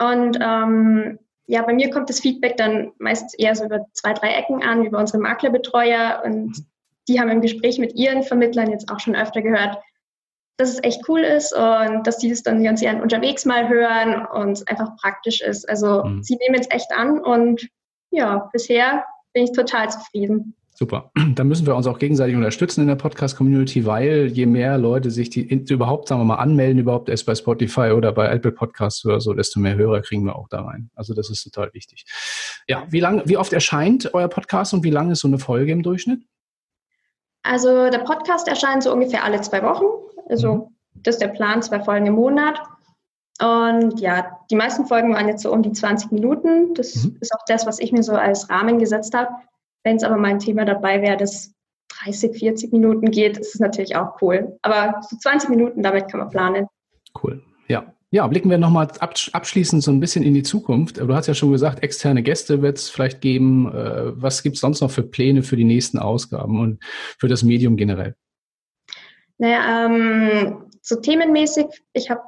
Und 0.02 0.38
ähm, 0.42 1.20
ja, 1.46 1.62
bei 1.62 1.74
mir 1.74 1.90
kommt 1.90 2.10
das 2.10 2.20
Feedback 2.20 2.58
dann 2.58 2.92
meistens 3.00 3.34
eher 3.36 3.56
so 3.56 3.64
über 3.64 3.86
zwei, 3.94 4.14
drei 4.14 4.34
Ecken 4.34 4.62
an, 4.62 4.86
über 4.86 5.00
unsere 5.00 5.20
Maklerbetreuer. 5.20 6.22
Und 6.26 6.48
mhm. 6.48 6.66
die 7.08 7.22
haben 7.22 7.30
im 7.30 7.42
Gespräch 7.42 7.80
mit 7.80 7.96
ihren 7.96 8.24
Vermittlern 8.24 8.72
jetzt 8.72 8.92
auch 8.92 9.00
schon 9.00 9.16
öfter 9.16 9.42
gehört, 9.42 9.78
dass 10.58 10.70
es 10.70 10.84
echt 10.84 11.02
cool 11.08 11.22
ist 11.22 11.54
und 11.54 12.06
dass 12.06 12.18
die 12.18 12.30
das 12.30 12.44
dann 12.44 12.64
ganz 12.64 12.82
gern 12.82 13.02
unterwegs 13.02 13.46
mal 13.46 13.68
hören 13.68 14.26
und 14.26 14.52
es 14.52 14.68
einfach 14.68 14.96
praktisch 14.98 15.42
ist. 15.42 15.68
Also 15.68 16.04
mhm. 16.04 16.24
sie 16.24 16.38
nehmen 16.38 16.60
es 16.60 16.70
echt 16.70 16.92
an 16.96 17.20
und 17.20 17.68
ja, 18.12 18.50
bisher 18.54 19.04
bin 19.34 19.46
ich 19.46 19.52
total 19.52 19.90
zufrieden. 19.90 20.56
Super. 20.76 21.12
Da 21.36 21.44
müssen 21.44 21.66
wir 21.66 21.76
uns 21.76 21.88
auch 21.88 21.98
gegenseitig 21.98 22.36
unterstützen 22.36 22.82
in 22.82 22.88
der 22.88 22.96
Podcast-Community, 22.96 23.86
weil 23.86 24.28
je 24.28 24.46
mehr 24.46 24.78
Leute 24.78 25.10
sich 25.10 25.32
die 25.32 25.42
überhaupt, 25.42 26.08
sagen 26.08 26.22
wir 26.22 26.26
mal, 26.26 26.36
anmelden, 26.36 26.80
überhaupt 26.80 27.10
erst 27.10 27.26
bei 27.26 27.34
Spotify 27.34 27.92
oder 27.92 28.12
bei 28.12 28.28
Apple 28.28 28.52
Podcasts 28.52 29.04
oder 29.06 29.20
so, 29.20 29.34
desto 29.34 29.60
mehr 29.60 29.76
Hörer 29.76 30.02
kriegen 30.02 30.26
wir 30.26 30.36
auch 30.36 30.48
da 30.50 30.62
rein. 30.62 30.92
Also 30.96 31.16
das 31.16 31.32
ist 31.32 31.44
total 31.44 31.74
wichtig. 31.74 32.06
Ja, 32.68 32.86
wie 32.90 33.00
lange, 33.00 33.24
wie 33.26 33.38
oft 33.38 33.52
erscheint 33.52 34.14
euer 34.14 34.28
Podcast 34.28 34.74
und 34.74 34.84
wie 34.84 34.92
lange 34.92 35.14
ist 35.14 35.22
so 35.22 35.28
eine 35.28 35.40
Folge 35.40 35.72
im 35.72 35.82
Durchschnitt? 35.82 36.22
Also 37.44 37.90
der 37.90 38.00
Podcast 38.00 38.48
erscheint 38.48 38.84
so 38.84 38.92
ungefähr 38.92 39.24
alle 39.24 39.42
zwei 39.42 39.62
Wochen. 39.64 39.86
Also 40.30 40.54
mhm. 40.54 40.68
das 40.96 41.16
ist 41.16 41.22
der 41.22 41.28
Plan, 41.28 41.62
zwei 41.62 41.82
Folgen 41.82 42.08
im 42.08 42.16
Monat. 42.16 42.60
Und 43.42 44.00
ja, 44.00 44.40
die 44.50 44.56
meisten 44.56 44.86
Folgen 44.86 45.14
waren 45.14 45.28
jetzt 45.28 45.44
so 45.44 45.52
um 45.52 45.62
die 45.62 45.72
20 45.72 46.12
Minuten. 46.12 46.74
Das 46.74 47.04
mhm. 47.04 47.18
ist 47.20 47.34
auch 47.34 47.44
das, 47.48 47.66
was 47.66 47.80
ich 47.80 47.92
mir 47.92 48.04
so 48.04 48.14
als 48.14 48.50
Rahmen 48.50 48.80
gesetzt 48.80 49.14
habe. 49.14 49.30
Wenn 49.84 49.98
es 49.98 50.04
aber 50.04 50.18
mal 50.18 50.30
ein 50.30 50.40
Thema 50.40 50.66
dabei 50.66 51.02
wäre, 51.02 51.18
das 51.18 51.54
30, 52.04 52.38
40 52.38 52.72
Minuten 52.72 53.12
geht, 53.12 53.38
ist 53.38 53.56
es 53.56 53.60
natürlich 53.60 53.96
auch 53.96 54.22
cool. 54.22 54.58
Aber 54.62 55.02
so 55.10 55.18
20 55.18 55.50
Minuten, 55.50 55.84
damit 55.84 56.10
kann 56.10 56.22
man 56.22 56.30
planen. 56.30 56.68
Cool. 57.22 57.44
Ja. 57.68 57.94
Ja, 58.14 58.28
blicken 58.28 58.52
wir 58.52 58.60
nochmal 58.60 58.90
abschließend 59.00 59.82
so 59.82 59.90
ein 59.90 60.00
bisschen 60.00 60.24
in 60.24 60.36
die 60.36 60.44
Zukunft. 60.44 61.00
Du 61.00 61.16
hast 61.16 61.26
ja 61.26 61.34
schon 61.34 61.52
gesagt, 61.52 61.82
externe 61.82 62.22
Gäste 62.22 62.62
wird 62.62 62.78
es 62.78 62.88
vielleicht 62.92 63.22
geben. 63.22 63.74
Äh, 63.74 64.22
was 64.22 64.44
gibt 64.44 64.54
es 64.54 64.62
sonst 64.62 64.82
noch 64.82 64.92
für 64.92 65.02
Pläne 65.02 65.42
für 65.42 65.56
die 65.56 65.64
nächsten 65.64 65.98
Ausgaben 65.98 66.60
und 66.60 66.84
für 67.20 67.28
das 67.28 67.42
Medium 67.42 67.76
generell? 67.76 68.14
Naja, 69.40 69.88
ähm, 69.88 70.70
so 70.84 70.98
themenmäßig, 70.98 71.66
ich 71.94 72.12
habe 72.12 72.22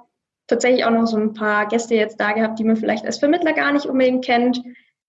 tatsächlich 0.48 0.86
auch 0.86 0.90
noch 0.90 1.06
so 1.06 1.18
ein 1.18 1.34
paar 1.34 1.68
Gäste 1.68 1.94
jetzt 1.94 2.20
da 2.20 2.32
gehabt, 2.32 2.58
die 2.58 2.64
man 2.64 2.78
vielleicht 2.78 3.06
als 3.06 3.20
Vermittler 3.20 3.54
gar 3.54 3.72
nicht 3.72 3.86
unbedingt 3.86 4.26
kennt. 4.26 4.64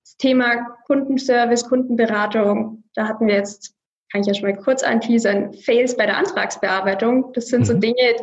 Das 0.05 0.19
Thema 0.19 0.77
Kundenservice, 0.85 1.67
Kundenberatung, 1.71 2.85
da 2.95 3.09
hatten 3.09 3.29
wir 3.29 3.37
jetzt, 3.37 3.75
kann 4.13 4.21
ich 4.21 4.27
ja 4.27 4.35
schon 4.35 4.51
mal 4.51 4.59
kurz 4.59 4.83
anteasern, 4.83 5.55
Fails 5.55 5.97
bei 5.97 6.05
der 6.05 6.19
Antragsbearbeitung. 6.19 7.33
Das 7.33 7.47
sind 7.47 7.61
mhm. 7.61 7.65
so 7.65 7.73
Dinge, 7.79 8.17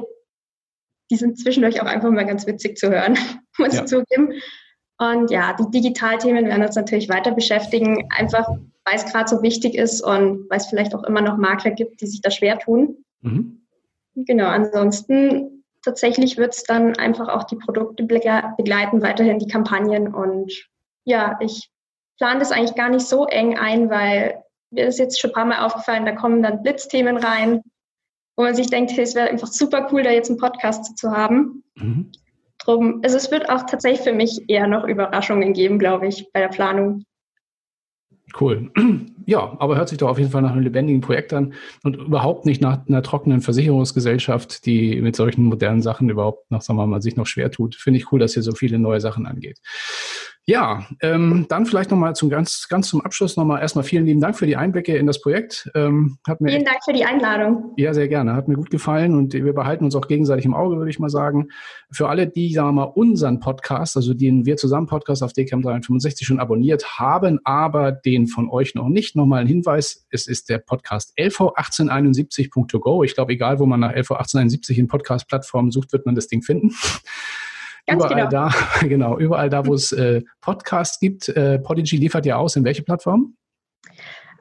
die 1.12 1.16
sind 1.16 1.40
zwischendurch 1.40 1.82
auch 1.82 1.86
einfach 1.86 2.10
mal 2.10 2.26
ganz 2.26 2.48
witzig 2.48 2.78
zu 2.78 2.90
hören. 2.90 3.18
muss 3.58 3.76
ja. 3.76 3.82
ich 3.82 3.86
zugeben. 3.88 4.34
Und 5.00 5.32
ja, 5.32 5.54
die 5.54 5.70
Digitalthemen 5.70 6.46
werden 6.46 6.64
uns 6.64 6.76
natürlich 6.76 7.10
weiter 7.10 7.32
beschäftigen, 7.32 8.08
einfach 8.16 8.48
weil 8.86 8.96
es 8.96 9.06
gerade 9.06 9.30
so 9.30 9.42
wichtig 9.42 9.76
ist 9.76 10.02
und 10.02 10.50
weil 10.50 10.58
es 10.58 10.68
vielleicht 10.68 10.94
auch 10.94 11.04
immer 11.04 11.22
noch 11.22 11.38
Makler 11.38 11.72
gibt, 11.72 12.02
die 12.02 12.08
sich 12.08 12.22
da 12.22 12.32
schwer 12.32 12.60
tun. 12.60 13.04
Mhm. 13.22 13.66
Genau, 14.16 14.48
ansonsten 14.48 15.64
tatsächlich 15.82 16.38
wird 16.38 16.54
es 16.54 16.64
dann 16.64 16.96
einfach 16.98 17.30
auch 17.30 17.44
die 17.44 17.56
Produkte 17.56 18.04
begleiten, 18.04 19.02
weiterhin 19.02 19.40
die 19.40 19.48
Kampagnen. 19.48 20.14
Und 20.14 20.52
ja, 21.06 21.38
ich 21.42 21.70
plane 22.18 22.40
das 22.40 22.52
eigentlich 22.52 22.76
gar 22.76 22.90
nicht 22.90 23.08
so 23.08 23.26
eng 23.26 23.58
ein, 23.58 23.90
weil 23.90 24.44
mir 24.72 24.88
ist 24.88 25.00
jetzt 25.00 25.20
schon 25.20 25.32
ein 25.32 25.34
paar 25.34 25.46
Mal 25.46 25.66
aufgefallen, 25.66 26.06
da 26.06 26.14
kommen 26.14 26.44
dann 26.44 26.64
Blitzthemen 26.64 27.18
rein, 27.18 27.62
wo 28.36 28.44
man 28.44 28.56
sich 28.56 28.68
denkt, 28.68 28.92
hey, 28.92 29.04
es 29.04 29.16
wäre 29.16 29.30
einfach 29.30 29.48
super 29.48 29.88
cool, 29.92 30.04
da 30.04 30.12
jetzt 30.12 30.30
einen 30.30 30.40
Podcast 30.40 30.98
zu 30.98 31.12
haben. 31.12 31.64
Mhm. 31.76 32.12
Drum, 32.60 33.02
also 33.04 33.18
es 33.18 33.30
wird 33.32 33.50
auch 33.50 33.66
tatsächlich 33.66 34.02
für 34.02 34.14
mich 34.14 34.46
eher 34.48 34.68
noch 34.68 34.86
Überraschungen 34.86 35.54
geben, 35.54 35.80
glaube 35.80 36.08
ich, 36.08 36.32
bei 36.32 36.40
der 36.40 36.48
Planung. 36.48 37.04
Cool. 38.40 38.72
Ja, 39.26 39.56
aber 39.60 39.78
hört 39.78 39.88
sich 39.88 39.98
doch 40.00 40.10
auf 40.10 40.20
jeden 40.20 40.32
Fall 40.32 40.42
nach 40.42 40.52
einem 40.52 40.64
lebendigen 40.64 41.00
Projekt 41.00 41.32
an 41.32 41.54
und 41.86 41.96
überhaupt 41.96 42.46
nicht 42.46 42.62
nach 42.62 42.86
einer 42.86 43.02
trockenen 43.04 43.40
Versicherungsgesellschaft, 43.40 44.66
die 44.66 45.00
mit 45.00 45.16
solchen 45.16 45.46
modernen 45.46 45.82
Sachen 45.82 46.10
überhaupt 46.10 46.52
noch, 46.52 46.62
sagen 46.62 46.78
wir 46.78 46.86
mal, 46.88 47.02
sich 47.02 47.16
noch 47.16 47.26
schwer 47.26 47.50
tut. 47.50 47.76
Finde 47.76 48.00
ich 48.02 48.12
cool, 48.12 48.20
dass 48.20 48.34
hier 48.34 48.44
so 48.44 48.52
viele 48.52 48.80
neue 48.80 49.00
Sachen 49.00 49.28
angeht. 49.28 49.60
Ja, 50.46 50.86
ähm, 51.02 51.46
dann 51.48 51.66
vielleicht 51.66 51.90
nochmal 51.90 52.16
zum 52.16 52.30
ganz, 52.30 52.68
ganz 52.68 52.90
zum 52.90 53.00
Abschluss 53.00 53.38
nochmal 53.38 53.62
erstmal 53.62 53.86
vielen 53.86 54.06
lieben 54.06 54.20
Dank 54.20 54.38
für 54.38 54.46
die 54.46 54.58
Einblicke 54.58 54.98
in 54.98 55.08
das 55.08 55.22
Projekt. 55.22 55.72
Ähm, 55.74 56.18
hat 56.28 56.42
mir 56.42 56.50
vielen 56.50 56.66
Dank 56.66 56.84
für 56.84 56.92
die 56.92 57.06
Einladung. 57.06 57.72
Ja, 57.78 57.94
sehr 57.94 58.10
gerne. 58.10 58.34
Hat 58.34 58.50
mir 58.50 58.56
gut 58.56 58.70
gefallen 58.70 59.16
und 59.16 59.34
wir 59.34 59.54
behalten 59.54 59.86
uns 59.86 59.96
auch 59.96 60.06
gegenseitig 60.06 60.44
im 60.44 60.54
Auge, 60.54 60.76
würde 60.76 60.90
ich 60.90 61.00
mal 61.00 61.10
sagen. 61.10 61.48
Für 61.92 62.10
alle, 62.10 62.28
die, 62.28 62.54
sagen 62.54 62.68
wir 62.68 62.74
mal, 62.74 62.84
unseren 62.84 63.40
Podcast, 63.40 63.96
also 63.96 64.14
den 64.14 64.46
Wir 64.46 64.58
zusammen 64.58 64.88
Podcast 64.88 65.24
auf 65.24 65.32
DKM 65.32 65.62
365 65.62 66.28
schon 66.28 66.42
abonniert 66.42 67.00
haben, 67.00 67.40
aber 67.46 67.94
den 67.94 68.28
von 68.28 68.50
euch 68.50 68.76
noch 68.76 68.90
nicht, 68.90 69.16
nochmal 69.16 69.42
ein 69.42 69.48
Hinweis. 69.48 70.06
Es 70.10 70.28
ist 70.28 70.50
der 70.50 70.58
Podcast 70.58 71.14
lv1871.to 71.18 73.04
Ich 73.06 73.16
glaube, 73.16 73.32
egal, 73.32 73.60
wo 73.60 73.66
man 73.66 73.80
nach 73.80 73.94
lv1871 73.94 74.78
in 74.78 74.88
Podcast-Plattformen 74.90 75.72
sucht, 75.72 75.94
wird 75.94 76.06
man 76.06 76.16
das 76.16 76.28
Ding 76.28 76.42
finden. 76.42 76.76
Ganz 77.86 78.04
überall 78.04 78.28
genau. 78.28 78.30
da, 78.30 78.52
genau, 78.88 79.18
überall 79.18 79.50
da, 79.50 79.66
wo 79.66 79.74
es 79.74 79.92
äh, 79.92 80.22
Podcasts 80.42 81.00
gibt. 81.00 81.30
Äh, 81.30 81.60
Podigy 81.60 81.98
liefert 81.98 82.26
ja 82.26 82.38
aus. 82.38 82.56
In 82.56 82.64
welche 82.64 82.84
Plattform? 82.84 83.36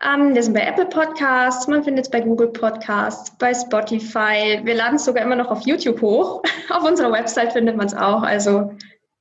Um, 0.05 0.29
ähm, 0.29 0.35
wir 0.35 0.43
sind 0.43 0.55
bei 0.55 0.63
Apple 0.67 0.87
Podcasts, 0.87 1.69
man 1.69 1.85
findet 1.85 2.07
es 2.07 2.11
bei 2.11 2.21
Google 2.21 2.49
Podcasts, 2.49 3.37
bei 3.39 3.55
Spotify. 3.55 4.61
Wir 4.65 4.75
laden 4.75 4.97
es 4.97 5.05
sogar 5.05 5.25
immer 5.25 5.37
noch 5.37 5.51
auf 5.51 5.65
YouTube 5.67 6.01
hoch. 6.03 6.43
auf 6.71 6.85
unserer 6.85 7.13
Website 7.13 7.53
findet 7.53 7.77
man 7.77 7.87
es 7.87 7.95
auch. 7.95 8.23
Also 8.23 8.73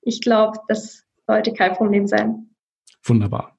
ich 0.01 0.21
glaube, 0.21 0.57
das 0.67 1.03
sollte 1.27 1.53
kein 1.53 1.73
Problem 1.73 2.07
sein. 2.07 2.47
Wunderbar. 3.03 3.57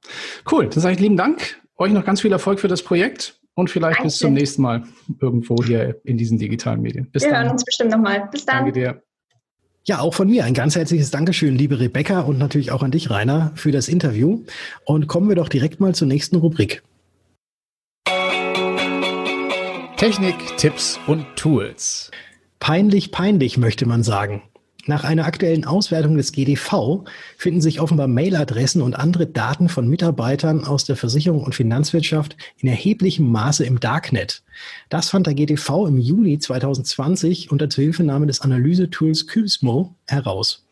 Cool, 0.50 0.69
dann 0.69 0.81
sage 0.81 0.95
ich 0.95 1.00
lieben 1.00 1.16
Dank. 1.16 1.61
Euch 1.76 1.92
noch 1.92 2.04
ganz 2.04 2.21
viel 2.21 2.33
Erfolg 2.33 2.61
für 2.61 2.69
das 2.69 2.83
Projekt 2.83 3.40
und 3.54 3.71
vielleicht 3.71 3.99
Danke. 3.99 4.09
bis 4.09 4.19
zum 4.19 4.33
nächsten 4.35 4.62
Mal 4.62 4.85
irgendwo 5.21 5.57
hier 5.64 6.00
in 6.04 6.16
diesen 6.16 6.38
digitalen 6.38 6.81
Medien. 6.81 7.11
Bis 7.11 7.23
Wir 7.23 7.31
dann. 7.31 7.42
hören 7.42 7.52
uns 7.52 7.64
bestimmt 7.64 7.90
nochmal. 7.90 8.28
Bis 8.31 8.45
dann. 8.45 8.59
Danke 8.59 8.73
dir. 8.73 9.02
Ja, 9.85 9.99
auch 9.99 10.15
von 10.15 10.29
mir 10.29 10.45
ein 10.45 10.55
ganz 10.55 10.77
herzliches 10.77 11.11
Dankeschön, 11.11 11.57
liebe 11.57 11.81
Rebecca 11.81 12.21
und 12.21 12.39
natürlich 12.39 12.71
auch 12.71 12.85
an 12.85 12.93
dich, 12.93 13.11
Rainer, 13.11 13.51
für 13.57 13.73
das 13.73 13.89
Interview. 13.89 14.45
Und 14.85 15.09
kommen 15.09 15.29
wir 15.29 15.35
doch 15.35 15.49
direkt 15.49 15.81
mal 15.81 15.93
zur 15.93 16.07
nächsten 16.07 16.37
Rubrik. 16.37 16.85
Technik, 19.97 20.37
Tipps 20.57 21.01
und 21.09 21.27
Tools. 21.35 22.12
Peinlich, 22.61 23.11
peinlich, 23.11 23.59
möchte 23.59 23.87
man 23.87 24.05
sagen. 24.05 24.43
Nach 24.87 25.05
einer 25.05 25.27
aktuellen 25.27 25.65
Auswertung 25.65 26.17
des 26.17 26.33
GDV 26.33 27.05
finden 27.37 27.61
sich 27.61 27.81
offenbar 27.81 28.09
Mailadressen 28.09 28.83
und 28.83 28.95
andere 28.95 29.29
Daten 29.29 29.69
von 29.69 29.87
Mitarbeitern 29.87 30.65
aus 30.65 30.85
der 30.85 30.97
Versicherung 30.97 31.45
und 31.45 31.55
Finanzwirtschaft 31.55 32.37
in 32.59 32.69
erheblichem 32.69 33.31
Maße 33.31 33.65
im 33.65 33.79
Darknet. 33.79 34.43
Das 34.89 35.11
fand 35.11 35.29
der 35.29 35.35
GDV 35.35 35.87
im 35.87 35.99
Juli 35.99 36.41
2020 36.41 37.53
unter 37.53 37.71
Zuhilfenahme 37.71 38.27
des 38.27 38.41
Analysetools 38.41 39.29
Cusmo 39.29 39.95
heraus. 40.09 40.67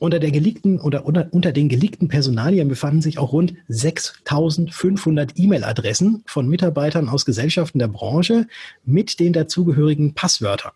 Unter, 0.00 0.18
der 0.18 0.32
geleakten, 0.32 0.80
oder 0.80 1.06
unter, 1.06 1.28
unter 1.30 1.52
den 1.52 1.68
geleakten 1.68 2.08
Personalien 2.08 2.68
befanden 2.68 3.02
sich 3.02 3.18
auch 3.18 3.32
rund 3.32 3.54
6500 3.68 5.32
E-Mail-Adressen 5.36 6.24
von 6.26 6.48
Mitarbeitern 6.48 7.08
aus 7.08 7.24
Gesellschaften 7.24 7.78
der 7.78 7.88
Branche 7.88 8.48
mit 8.84 9.20
den 9.20 9.32
dazugehörigen 9.32 10.14
Passwörtern. 10.14 10.72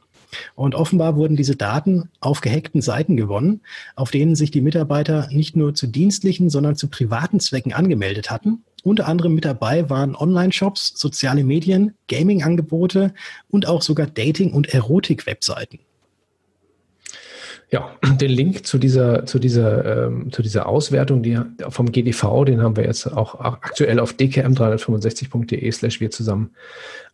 Und 0.55 0.75
offenbar 0.75 1.17
wurden 1.17 1.37
diese 1.37 1.57
Daten 1.57 2.11
auf 2.21 2.41
gehackten 2.41 2.83
Seiten 2.83 3.17
gewonnen, 3.17 3.61
auf 3.97 4.11
denen 4.11 4.35
sich 4.35 4.51
die 4.51 4.61
Mitarbeiter 4.61 5.29
nicht 5.31 5.57
nur 5.57 5.75
zu 5.75 5.87
dienstlichen, 5.87 6.51
sondern 6.51 6.77
zu 6.77 6.89
privaten 6.89 7.41
Zwecken 7.41 7.73
angemeldet 7.73 8.31
hatten. 8.31 8.65
Unter 8.83 9.07
anderem 9.07 9.35
mit 9.35 9.45
dabei 9.45 9.89
waren 9.91 10.17
Online-Shops, 10.17 10.95
soziale 10.97 11.45
Medien, 11.45 11.95
Gaming-Angebote 12.09 13.15
und 13.49 13.69
auch 13.69 13.83
sogar 13.83 14.07
Dating- 14.07 14.53
und 14.53 14.75
Erotik-Webseiten. 14.75 15.79
Ja, 17.73 17.91
den 18.21 18.31
Link 18.31 18.67
zu 18.67 18.77
dieser, 18.77 19.25
zu 19.25 19.39
dieser, 19.39 20.07
ähm, 20.07 20.31
zu 20.31 20.43
dieser 20.43 20.69
Auswertung 20.69 21.23
die, 21.23 21.41
vom 21.71 21.91
GDV, 21.91 22.45
den 22.45 22.61
haben 22.61 22.77
wir 22.77 22.85
jetzt 22.85 23.07
auch 23.07 23.41
aktuell 23.41 23.99
auf 23.99 24.13
dkm365.de 24.13 25.73
slash 25.73 25.99
wir 25.99 26.11
zusammen 26.11 26.51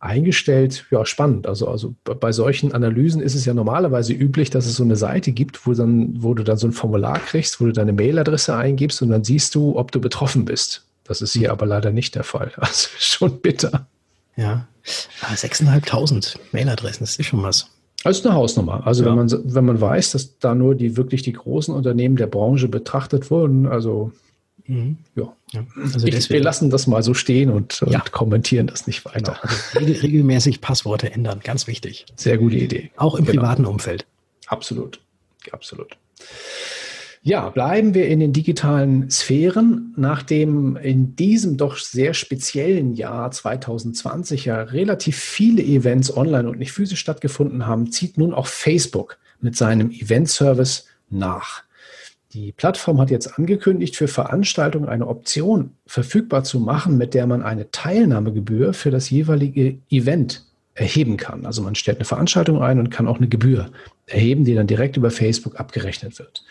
eingestellt. 0.01 0.85
Ja, 0.91 1.05
spannend. 1.05 1.47
Also, 1.47 1.69
also 1.69 1.95
bei 2.03 2.33
solchen 2.33 2.73
Analysen 2.73 3.21
ist 3.21 3.35
es 3.35 3.45
ja 3.45 3.53
normalerweise 3.53 4.13
üblich, 4.13 4.49
dass 4.49 4.65
es 4.65 4.75
so 4.75 4.83
eine 4.83 4.97
Seite 4.97 5.31
gibt, 5.31 5.65
wo, 5.65 5.73
dann, 5.73 6.21
wo 6.21 6.33
du 6.33 6.43
dann 6.43 6.57
so 6.57 6.67
ein 6.67 6.73
Formular 6.73 7.19
kriegst, 7.19 7.61
wo 7.61 7.65
du 7.65 7.71
deine 7.71 7.93
Mailadresse 7.93 8.53
eingibst 8.53 9.01
und 9.01 9.09
dann 9.09 9.23
siehst 9.23 9.55
du, 9.55 9.77
ob 9.77 9.93
du 9.93 10.01
betroffen 10.01 10.43
bist. 10.43 10.85
Das 11.05 11.21
ist 11.21 11.33
hier 11.33 11.51
aber 11.53 11.65
leider 11.65 11.91
nicht 11.91 12.15
der 12.15 12.23
Fall. 12.23 12.51
Also 12.57 12.89
schon 12.99 13.39
bitter. 13.39 13.87
Ja, 14.35 14.67
6.500 14.85 16.35
Mailadressen, 16.51 16.99
das 17.01 17.15
ist 17.15 17.27
schon 17.27 17.43
was. 17.43 17.69
Also 18.03 18.29
eine 18.29 18.37
Hausnummer. 18.37 18.85
Also 18.87 19.03
ja. 19.03 19.09
wenn 19.09 19.15
man 19.15 19.29
wenn 19.31 19.65
man 19.65 19.81
weiß, 19.81 20.11
dass 20.11 20.39
da 20.39 20.55
nur 20.55 20.75
die 20.75 20.95
wirklich 20.95 21.21
die 21.21 21.33
großen 21.33 21.73
Unternehmen 21.73 22.15
der 22.15 22.27
Branche 22.27 22.67
betrachtet 22.67 23.29
wurden, 23.29 23.67
also 23.67 24.11
mhm. 24.67 24.97
ja. 25.15 25.33
ja. 25.51 25.65
Also 25.81 26.07
ich, 26.07 26.29
wir 26.29 26.41
lassen 26.41 26.69
das 26.69 26.87
mal 26.87 27.03
so 27.03 27.13
stehen 27.13 27.49
und, 27.49 27.81
ja. 27.87 27.99
und 27.99 28.11
kommentieren 28.11 28.67
das 28.67 28.87
nicht 28.87 29.03
weiter. 29.05 29.37
Genau. 29.41 29.85
Also 29.87 30.01
regelmäßig 30.01 30.61
Passworte 30.61 31.11
ändern, 31.11 31.41
ganz 31.43 31.67
wichtig. 31.67 32.05
Sehr 32.15 32.37
gute 32.37 32.57
Idee. 32.57 32.91
Auch 32.95 33.15
im 33.15 33.25
genau. 33.25 33.41
privaten 33.41 33.65
Umfeld. 33.65 34.05
Absolut, 34.47 34.99
absolut. 35.51 35.97
Ja, 37.21 37.49
bleiben 37.49 37.93
wir 37.93 38.07
in 38.07 38.21
den 38.21 38.31
digitalen 38.31 39.09
Sphären. 39.09 39.93
Nachdem 39.97 40.77
in 40.77 41.17
diesem 41.17 41.57
doch 41.57 41.77
sehr 41.77 42.13
speziellen 42.13 42.93
Jahr 42.93 43.29
2020 43.29 44.45
ja 44.45 44.61
relativ 44.61 45.17
viele 45.17 45.61
Events 45.61 46.15
online 46.15 46.49
und 46.49 46.59
nicht 46.59 46.71
physisch 46.71 47.01
stattgefunden 47.01 47.67
haben, 47.67 47.91
zieht 47.91 48.17
nun 48.17 48.33
auch 48.33 48.47
Facebook 48.47 49.17
mit 49.41 49.57
seinem 49.57 49.91
Event-Service 49.91 50.85
nach. 51.09 51.63
Die 52.31 52.51
Plattform 52.51 53.01
hat 53.01 53.09
jetzt 53.09 53.37
angekündigt, 53.37 53.95
für 53.95 54.07
Veranstaltungen 54.07 54.87
eine 54.87 55.07
Option 55.07 55.71
verfügbar 55.87 56.43
zu 56.43 56.59
machen, 56.59 56.97
mit 56.97 57.15
der 57.15 57.25
man 57.25 57.41
eine 57.41 57.71
Teilnahmegebühr 57.71 58.73
für 58.73 58.91
das 58.91 59.09
jeweilige 59.09 59.79
Event 59.89 60.45
erheben 60.75 61.17
kann. 61.17 61.45
Also 61.45 61.61
man 61.61 61.75
stellt 61.75 61.97
eine 61.97 62.05
Veranstaltung 62.05 62.61
ein 62.61 62.79
und 62.79 62.91
kann 62.91 63.07
auch 63.07 63.17
eine 63.17 63.27
Gebühr 63.27 63.71
erheben, 64.05 64.45
die 64.45 64.55
dann 64.55 64.67
direkt 64.67 64.95
über 64.95 65.11
Facebook 65.11 65.59
abgerechnet 65.59 66.19
wird. 66.19 66.43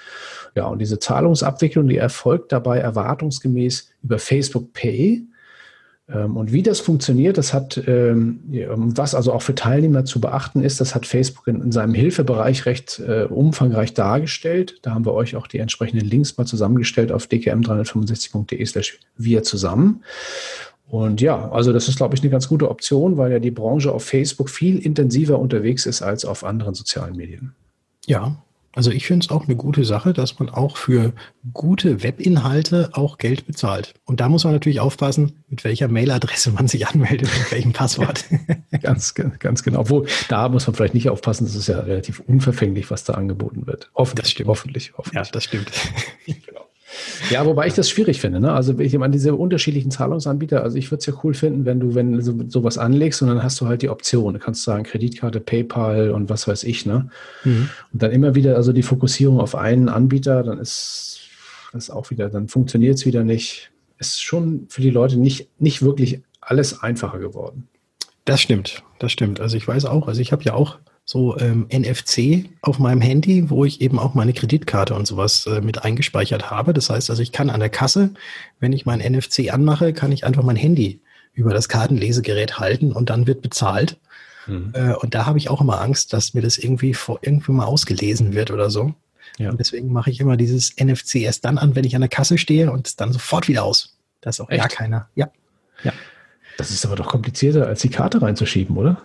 Ja, 0.55 0.67
und 0.67 0.79
diese 0.81 0.99
Zahlungsabwicklung, 0.99 1.89
die 1.89 1.97
erfolgt 1.97 2.53
dabei 2.53 2.79
erwartungsgemäß 2.79 3.91
über 4.03 4.19
Facebook 4.19 4.73
Pay. 4.73 5.27
Ähm, 6.11 6.37
und 6.37 6.53
wie 6.53 6.63
das 6.63 6.81
funktioniert, 6.81 7.39
das 7.39 7.53
hat, 7.53 7.83
ähm, 7.87 8.41
was 8.49 9.15
also 9.15 9.33
auch 9.33 9.43
für 9.43 9.55
Teilnehmer 9.55 10.05
zu 10.05 10.21
beachten 10.21 10.63
ist, 10.63 10.81
das 10.81 10.95
hat 10.95 11.07
Facebook 11.07 11.47
in, 11.49 11.71
seinem 11.73 11.95
Hilfebereich 11.95 12.67
recht 12.67 13.01
äh, 13.01 13.25
umfangreich 13.25 13.95
dargestellt. 13.95 14.79
Da 14.83 14.95
haben 14.95 15.05
wir 15.05 15.15
euch 15.15 15.37
auch 15.37 15.47
die 15.47 15.59
entsprechenden 15.59 16.07
Links 16.07 16.37
mal 16.37 16.47
zusammengestellt 16.47 17.13
auf 17.13 17.27
dkm365.de 17.27 18.65
slash 18.65 18.99
wir 19.17 19.43
zusammen. 19.43 20.03
Und 20.89 21.21
ja, 21.21 21.51
also 21.51 21.75
das 21.75 21.87
ist, 21.89 21.99
glaube 21.99 22.15
ich, 22.15 22.23
eine 22.23 22.31
ganz 22.31 22.49
gute 22.49 22.71
Option, 22.71 23.19
weil 23.19 23.31
ja 23.31 23.39
die 23.39 23.51
Branche 23.51 23.93
auf 23.93 24.05
Facebook 24.05 24.49
viel 24.49 24.79
intensiver 24.79 25.39
unterwegs 25.39 25.85
ist 25.85 26.01
als 26.01 26.25
auf 26.25 26.45
anderen 26.45 26.75
sozialen 26.75 27.15
Medien. 27.15 27.55
Ja, 28.07 28.43
also 28.79 28.93
ich 28.93 29.09
finde 29.09 29.25
es 29.25 29.31
auch 29.33 29.47
eine 29.47 29.57
gute 29.57 29.85
Sache, 29.85 30.13
dass 30.13 30.39
man 30.39 30.51
auch 30.51 30.77
für 30.77 31.13
gute 31.53 32.05
Webinhalte 32.05 32.91
auch 32.93 33.19
Geld 33.19 33.45
bezahlt. 33.45 33.93
Und 34.05 34.21
da 34.21 34.29
muss 34.29 34.45
man 34.45 34.53
natürlich 34.53 34.79
aufpassen, 34.79 35.43
mit 35.49 35.65
welcher 35.65 35.89
Mailadresse 35.89 36.53
man 36.53 36.69
sich 36.69 36.87
anmeldet, 36.87 37.29
mit 37.37 37.51
welchem 37.51 37.73
Passwort. 37.73 38.25
ganz, 38.81 39.15
ganz 39.15 39.65
genau. 39.65 39.81
Obwohl, 39.81 40.07
da 40.29 40.49
muss 40.49 40.69
man 40.69 40.77
vielleicht 40.77 40.95
nicht 40.95 41.11
aufpassen, 41.11 41.45
das 41.45 41.57
ist 41.57 41.67
ja 41.67 41.81
relativ 41.81 42.21
unverfänglich, 42.21 42.89
was 42.89 43.03
da 43.03 43.15
angeboten 43.15 43.67
wird. 43.67 43.91
Hoffentlich, 43.97 44.27
das 44.27 44.31
stimmt. 44.31 44.49
Hoffentlich, 44.49 44.93
hoffentlich. 44.97 45.27
Ja, 45.27 45.33
das 45.33 45.43
stimmt. 45.43 45.73
genau. 46.27 46.68
Ja, 47.31 47.45
wobei 47.45 47.67
ich 47.67 47.75
das 47.75 47.91
schwierig 47.91 48.21
finde. 48.21 48.41
Ne? 48.41 48.53
Also 48.53 48.79
ich 48.79 48.97
meine, 48.97 49.13
diese 49.13 49.35
unterschiedlichen 49.35 49.91
Zahlungsanbieter, 49.91 50.63
also 50.63 50.77
ich 50.77 50.91
würde 50.91 51.01
es 51.01 51.07
ja 51.07 51.13
cool 51.23 51.35
finden, 51.35 51.65
wenn 51.65 51.81
du, 51.81 51.95
wenn 51.95 52.13
du 52.13 52.49
sowas 52.49 52.79
anlegst 52.79 53.21
und 53.23 53.29
dann 53.29 53.43
hast 53.43 53.61
du 53.61 53.67
halt 53.67 53.83
die 53.83 53.91
Option. 53.91 54.35
Du 54.35 54.41
kannst 54.41 54.63
sagen, 54.63 54.85
Kreditkarte, 54.85 55.41
PayPal 55.41 56.11
und 56.11 56.31
was 56.31 56.49
weiß 56.49 56.65
ich, 56.65 56.87
ne? 56.87 57.11
Mhm. 57.45 57.69
Und 57.93 58.03
dann 58.03 58.11
immer 58.11 58.35
wieder, 58.35 58.57
also 58.57 58.73
die 58.73 58.83
Fokussierung 58.83 59.41
auf 59.41 59.55
einen 59.55 59.89
Anbieter, 59.89 60.43
dann 60.43 60.59
ist 60.59 61.21
das 61.73 61.91
auch 61.91 62.11
wieder, 62.11 62.31
dann 62.31 62.49
funktioniert 62.49 62.97
es 62.97 63.07
wieder 63.07 63.25
nicht. 63.25 63.71
Ist 63.99 64.23
schon 64.23 64.67
für 64.69 64.81
die 64.81 64.91
Leute 64.91 65.19
nicht, 65.19 65.49
nicht 65.59 65.83
wirklich 65.83 66.23
alles 66.41 66.83
einfacher 66.83 67.19
geworden. 67.19 67.69
Das 68.25 68.41
stimmt, 68.41 68.83
das 68.99 69.13
stimmt. 69.13 69.41
Also 69.41 69.57
ich 69.57 69.67
weiß 69.67 69.85
auch, 69.85 70.09
also 70.09 70.21
ich 70.21 70.33
habe 70.33 70.45
ja 70.45 70.55
auch 70.55 70.79
so 71.11 71.39
ähm, 71.39 71.67
NFC 71.73 72.51
auf 72.61 72.79
meinem 72.79 73.01
Handy, 73.01 73.49
wo 73.49 73.65
ich 73.65 73.81
eben 73.81 73.99
auch 73.99 74.13
meine 74.13 74.35
Kreditkarte 74.35 74.95
und 74.95 75.07
sowas 75.07 75.47
äh, 75.47 75.63
mit 75.63 75.83
eingespeichert 75.83 76.51
habe. 76.51 76.75
Das 76.75 76.91
heißt 76.91 77.09
also, 77.09 77.23
ich 77.23 77.33
kann 77.33 77.49
an 77.49 77.61
der 77.61 77.71
Kasse, 77.71 78.11
wenn 78.61 78.75
ich 78.75 78.85
mein 78.85 78.99
NFC 78.99 79.51
anmache, 79.51 79.95
kann 79.95 80.13
ich 80.13 80.27
einfach 80.27 80.43
mein 80.43 80.57
Handy 80.57 81.01
über 81.33 81.55
das 81.55 81.71
Kartenlesegerät 81.71 82.59
halten 82.59 82.93
und 82.93 83.09
dann 83.09 83.27
wird 83.27 83.41
bezahlt. 83.41 83.97
Mhm. 84.47 84.73
Äh, 84.75 84.93
und 84.97 85.15
da 85.15 85.25
habe 85.25 85.39
ich 85.39 85.49
auch 85.49 85.63
immer 85.63 85.81
Angst, 85.81 86.13
dass 86.13 86.35
mir 86.35 86.43
das 86.43 86.59
irgendwie 86.59 86.93
vor 86.93 87.21
irgendwie 87.23 87.53
mal 87.53 87.65
ausgelesen 87.65 88.35
wird 88.35 88.51
oder 88.51 88.69
so. 88.69 88.93
Ja. 89.39 89.49
Und 89.49 89.61
deswegen 89.61 89.91
mache 89.91 90.11
ich 90.11 90.21
immer 90.21 90.37
dieses 90.37 90.77
NFC 90.79 91.23
erst 91.23 91.47
dann 91.47 91.57
an, 91.57 91.75
wenn 91.75 91.85
ich 91.85 91.95
an 91.95 92.03
der 92.03 92.11
Kasse 92.11 92.37
stehe 92.37 92.71
und 92.71 92.87
es 92.87 92.97
dann 92.97 93.15
sofort 93.15 93.49
wieder 93.49 93.65
aus. 93.65 93.97
Da 94.21 94.29
ist 94.29 94.41
auch 94.43 94.51
Echt? 94.51 94.61
gar 94.61 94.69
keiner. 94.69 95.09
Ja. 95.15 95.31
ja. 95.85 95.95
Das 96.59 96.71
ist 96.71 96.85
aber 96.85 96.97
doch 96.97 97.09
komplizierter, 97.09 97.67
als 97.67 97.81
die 97.81 97.89
Karte 97.89 98.21
reinzuschieben, 98.21 98.77
oder? 98.77 99.01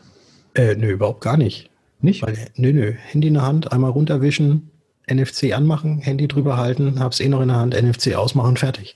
Äh, 0.54 0.76
nö, 0.76 0.92
überhaupt 0.92 1.22
gar 1.22 1.38
nicht. 1.38 1.70
Nicht? 2.04 2.22
Weil, 2.22 2.38
nö, 2.56 2.74
nö. 2.74 2.92
Handy 2.92 3.30
in 3.30 3.36
der 3.36 3.44
Hand, 3.44 3.72
einmal 3.72 3.92
runterwischen, 3.92 4.70
NFC 5.12 5.54
anmachen, 5.54 6.00
Handy 6.00 6.28
drüber 6.28 6.58
halten, 6.58 7.00
hab's 7.00 7.22
eh 7.22 7.30
noch 7.30 7.42
in 7.42 7.48
der 7.48 7.58
Hand, 7.58 7.82
NFC 7.82 8.14
ausmachen, 8.16 8.58
fertig. 8.58 8.96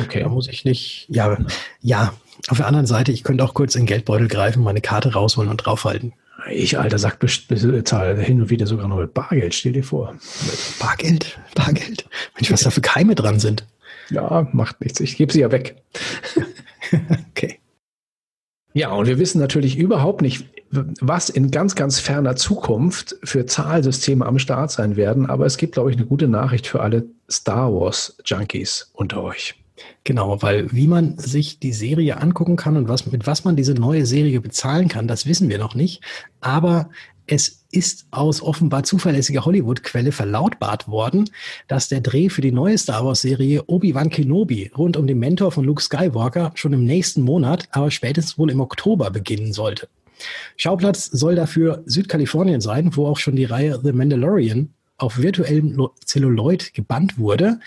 Okay. 0.00 0.22
Da 0.22 0.28
muss 0.28 0.48
ich 0.48 0.64
nicht, 0.64 1.06
ja, 1.08 1.38
ja. 1.80 2.12
Auf 2.48 2.58
der 2.58 2.66
anderen 2.66 2.86
Seite, 2.86 3.12
ich 3.12 3.24
könnte 3.24 3.44
auch 3.44 3.54
kurz 3.54 3.74
in 3.74 3.82
den 3.82 3.86
Geldbeutel 3.86 4.28
greifen, 4.28 4.62
meine 4.62 4.80
Karte 4.80 5.12
rausholen 5.12 5.50
und 5.50 5.58
draufhalten. 5.58 6.12
Ich, 6.50 6.78
alter, 6.78 6.98
sag, 6.98 7.18
zahle 7.84 8.20
hin 8.20 8.40
und 8.42 8.50
wieder 8.50 8.66
sogar 8.66 8.88
noch 8.88 8.98
mit 8.98 9.14
Bargeld, 9.14 9.54
stell 9.54 9.72
dir 9.72 9.84
vor. 9.84 10.14
Bargeld? 10.80 11.38
Bargeld? 11.54 12.08
Mensch, 12.34 12.50
was 12.50 12.62
da 12.62 12.70
für 12.70 12.80
Keime 12.80 13.14
dran 13.14 13.38
sind. 13.38 13.66
Ja, 14.10 14.48
macht 14.52 14.80
nichts. 14.80 15.00
Ich 15.00 15.16
gebe 15.16 15.32
sie 15.32 15.40
ja 15.40 15.52
weg. 15.52 15.76
okay. 17.30 17.58
Ja, 18.78 18.92
und 18.92 19.08
wir 19.08 19.18
wissen 19.18 19.40
natürlich 19.40 19.76
überhaupt 19.76 20.22
nicht, 20.22 20.44
was 20.70 21.30
in 21.30 21.50
ganz, 21.50 21.74
ganz 21.74 21.98
ferner 21.98 22.36
Zukunft 22.36 23.16
für 23.24 23.44
Zahlsysteme 23.44 24.24
am 24.24 24.38
Start 24.38 24.70
sein 24.70 24.94
werden. 24.94 25.26
Aber 25.26 25.46
es 25.46 25.56
gibt, 25.56 25.72
glaube 25.72 25.90
ich, 25.90 25.96
eine 25.96 26.06
gute 26.06 26.28
Nachricht 26.28 26.68
für 26.68 26.80
alle 26.80 27.06
Star 27.28 27.72
Wars 27.72 28.16
Junkies 28.24 28.92
unter 28.92 29.24
euch. 29.24 29.56
Genau, 30.04 30.42
weil 30.42 30.70
wie 30.70 30.86
man 30.86 31.18
sich 31.18 31.58
die 31.58 31.72
Serie 31.72 32.18
angucken 32.18 32.54
kann 32.54 32.76
und 32.76 32.88
was, 32.88 33.10
mit 33.10 33.26
was 33.26 33.44
man 33.44 33.56
diese 33.56 33.74
neue 33.74 34.06
Serie 34.06 34.40
bezahlen 34.40 34.86
kann, 34.86 35.08
das 35.08 35.26
wissen 35.26 35.48
wir 35.48 35.58
noch 35.58 35.74
nicht. 35.74 36.00
Aber 36.40 36.88
es 37.26 37.57
ist 37.70 38.06
aus 38.10 38.42
offenbar 38.42 38.84
zuverlässiger 38.84 39.44
Hollywood-Quelle 39.44 40.12
verlautbart 40.12 40.88
worden, 40.88 41.30
dass 41.66 41.88
der 41.88 42.00
Dreh 42.00 42.30
für 42.30 42.40
die 42.40 42.52
neue 42.52 42.78
Star 42.78 43.04
Wars-Serie 43.04 43.64
Obi-Wan 43.66 44.10
Kenobi 44.10 44.70
rund 44.76 44.96
um 44.96 45.06
den 45.06 45.18
Mentor 45.18 45.52
von 45.52 45.64
Luke 45.64 45.82
Skywalker 45.82 46.52
schon 46.54 46.72
im 46.72 46.84
nächsten 46.84 47.22
Monat, 47.22 47.68
aber 47.72 47.90
spätestens 47.90 48.38
wohl 48.38 48.50
im 48.50 48.60
Oktober 48.60 49.10
beginnen 49.10 49.52
sollte. 49.52 49.88
Schauplatz 50.56 51.06
soll 51.06 51.34
dafür 51.34 51.82
Südkalifornien 51.86 52.60
sein, 52.60 52.96
wo 52.96 53.06
auch 53.06 53.18
schon 53.18 53.36
die 53.36 53.44
Reihe 53.44 53.80
The 53.82 53.92
Mandalorian 53.92 54.70
auf 54.96 55.18
virtuellem 55.18 55.88
Celluloid 56.04 56.74
gebannt 56.74 57.18
wurde. 57.18 57.60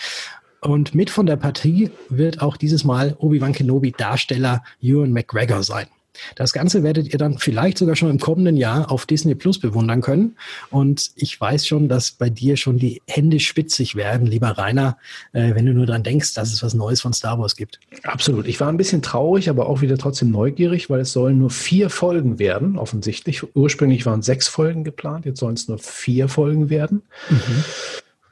Und 0.60 0.94
mit 0.94 1.10
von 1.10 1.26
der 1.26 1.38
Partie 1.38 1.92
wird 2.10 2.42
auch 2.42 2.58
dieses 2.58 2.84
Mal 2.84 3.16
Obi-Wan 3.18 3.54
Kenobi 3.54 3.92
Darsteller 3.92 4.64
Ewan 4.82 5.12
McGregor 5.12 5.64
sein. 5.64 5.88
Das 6.36 6.54
Ganze 6.54 6.84
werdet 6.84 7.12
ihr 7.12 7.18
dann 7.18 7.38
vielleicht 7.38 7.78
sogar 7.78 7.96
schon 7.96 8.10
im 8.10 8.20
kommenden 8.20 8.58
Jahr 8.58 8.92
auf 8.92 9.06
Disney 9.06 9.36
Plus 9.36 9.60
bewundern 9.60 10.02
können. 10.02 10.36
Und 10.70 11.12
ich 11.16 11.40
weiß 11.40 11.66
schon, 11.66 11.88
dass 11.90 12.12
bei 12.12 12.30
dir 12.30 12.58
schon 12.58 12.78
die 12.78 13.02
Hände 13.08 13.40
spitzig 13.40 13.96
werden, 13.96 14.28
lieber 14.28 14.50
Rainer, 14.50 14.98
äh, 15.34 15.56
wenn 15.56 15.66
du 15.66 15.74
nur 15.74 15.86
daran 15.86 16.04
denkst, 16.04 16.34
dass 16.34 16.52
es 16.52 16.64
was 16.64 16.74
Neues 16.74 17.02
von 17.02 17.14
Star 17.14 17.40
Wars 17.40 17.56
gibt. 17.56 17.80
Absolut. 18.04 18.48
Ich 18.48 18.60
war 18.60 18.70
ein 18.70 18.78
bisschen 18.78 19.02
traurig, 19.02 19.50
aber 19.50 19.68
auch 19.68 19.82
wieder 19.82 19.98
trotzdem 19.98 20.32
neugierig, 20.32 20.90
weil 20.90 21.02
es 21.02 21.12
sollen 21.12 21.40
nur 21.40 21.50
vier 21.50 21.90
Folgen 21.90 22.40
werden, 22.40 22.78
offensichtlich. 22.78 23.44
Ursprünglich 23.56 24.06
waren 24.06 24.22
sechs 24.22 24.48
Folgen 24.48 24.84
geplant, 24.84 25.26
jetzt 25.26 25.40
sollen 25.40 25.56
es 25.56 25.68
nur 25.68 25.80
vier 25.80 26.28
Folgen 26.28 26.70
werden. 26.70 27.04
Mhm. 27.30 27.64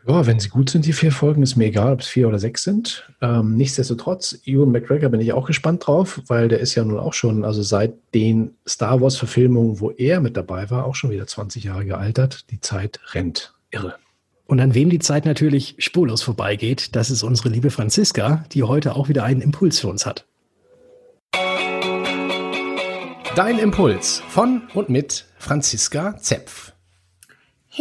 Ja, 0.09 0.25
wenn 0.25 0.39
sie 0.39 0.49
gut 0.49 0.71
sind, 0.71 0.87
die 0.87 0.93
vier 0.93 1.11
Folgen, 1.11 1.43
ist 1.43 1.55
mir 1.55 1.65
egal, 1.65 1.93
ob 1.93 1.99
es 1.99 2.07
vier 2.07 2.27
oder 2.27 2.39
sechs 2.39 2.63
sind. 2.63 3.07
Ähm, 3.21 3.55
nichtsdestotrotz, 3.55 4.39
Ewan 4.43 4.71
McGregor 4.71 5.09
bin 5.09 5.21
ich 5.21 5.33
auch 5.33 5.45
gespannt 5.45 5.85
drauf, 5.85 6.19
weil 6.25 6.47
der 6.47 6.61
ist 6.61 6.73
ja 6.73 6.83
nun 6.83 6.97
auch 6.97 7.13
schon, 7.13 7.45
also 7.45 7.61
seit 7.61 7.93
den 8.15 8.55
Star 8.67 9.01
Wars-Verfilmungen, 9.01 9.79
wo 9.79 9.91
er 9.91 10.19
mit 10.19 10.35
dabei 10.35 10.71
war, 10.71 10.85
auch 10.85 10.95
schon 10.95 11.11
wieder 11.11 11.27
20 11.27 11.65
Jahre 11.65 11.85
gealtert. 11.85 12.49
Die 12.49 12.59
Zeit 12.59 12.99
rennt. 13.13 13.53
Irre. 13.69 13.97
Und 14.47 14.59
an 14.59 14.73
wem 14.73 14.89
die 14.89 14.97
Zeit 14.97 15.25
natürlich 15.25 15.75
spurlos 15.77 16.23
vorbeigeht, 16.23 16.95
das 16.95 17.11
ist 17.11 17.21
unsere 17.21 17.49
liebe 17.49 17.69
Franziska, 17.69 18.45
die 18.51 18.63
heute 18.63 18.95
auch 18.95 19.09
wieder 19.09 19.25
einen 19.25 19.41
Impuls 19.41 19.79
für 19.79 19.89
uns 19.89 20.07
hat. 20.07 20.25
Dein 23.35 23.59
Impuls 23.59 24.23
von 24.27 24.63
und 24.73 24.89
mit 24.89 25.27
Franziska 25.37 26.17
Zepf. 26.17 26.73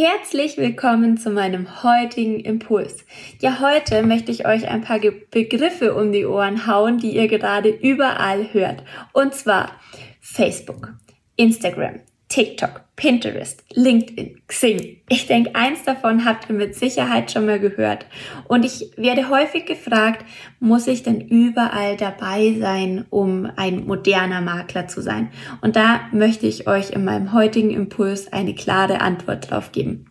Herzlich 0.01 0.55
willkommen 0.55 1.17
zu 1.17 1.29
meinem 1.29 1.83
heutigen 1.83 2.39
Impuls. 2.39 3.03
Ja, 3.41 3.59
heute 3.59 4.01
möchte 4.01 4.31
ich 4.31 4.47
euch 4.47 4.65
ein 4.69 4.79
paar 4.79 4.97
Begriffe 4.97 5.93
um 5.93 6.13
die 6.13 6.25
Ohren 6.25 6.67
hauen, 6.67 6.99
die 6.99 7.17
ihr 7.17 7.27
gerade 7.27 7.67
überall 7.67 8.53
hört. 8.53 8.81
Und 9.11 9.33
zwar 9.33 9.71
Facebook, 10.21 10.93
Instagram, 11.35 11.99
TikTok, 12.29 12.81
Pinterest, 12.95 13.63
LinkedIn, 13.73 14.41
Xing. 14.47 14.97
Ich 15.09 15.25
denke, 15.25 15.55
eins 15.55 15.83
davon 15.83 16.25
habt 16.25 16.47
ihr 16.47 16.55
mit 16.55 16.75
Sicherheit 16.75 17.31
schon 17.31 17.47
mal 17.47 17.59
gehört. 17.59 18.05
Und 18.47 18.65
ich 18.65 18.91
werde 18.97 19.29
häufig 19.29 19.65
gefragt, 19.65 20.23
muss 20.59 20.85
ich 20.85 21.01
denn 21.01 21.21
überall 21.21 21.97
dabei 21.97 22.55
sein, 22.59 23.05
um 23.09 23.49
ein 23.55 23.87
moderner 23.87 24.41
Makler 24.41 24.87
zu 24.87 25.01
sein? 25.01 25.31
Und 25.61 25.75
da 25.75 26.01
möchte 26.11 26.45
ich 26.45 26.67
euch 26.67 26.91
in 26.91 27.03
meinem 27.03 27.33
heutigen 27.33 27.71
Impuls 27.71 28.31
eine 28.31 28.53
klare 28.53 29.01
Antwort 29.01 29.49
drauf 29.49 29.71
geben. 29.71 30.05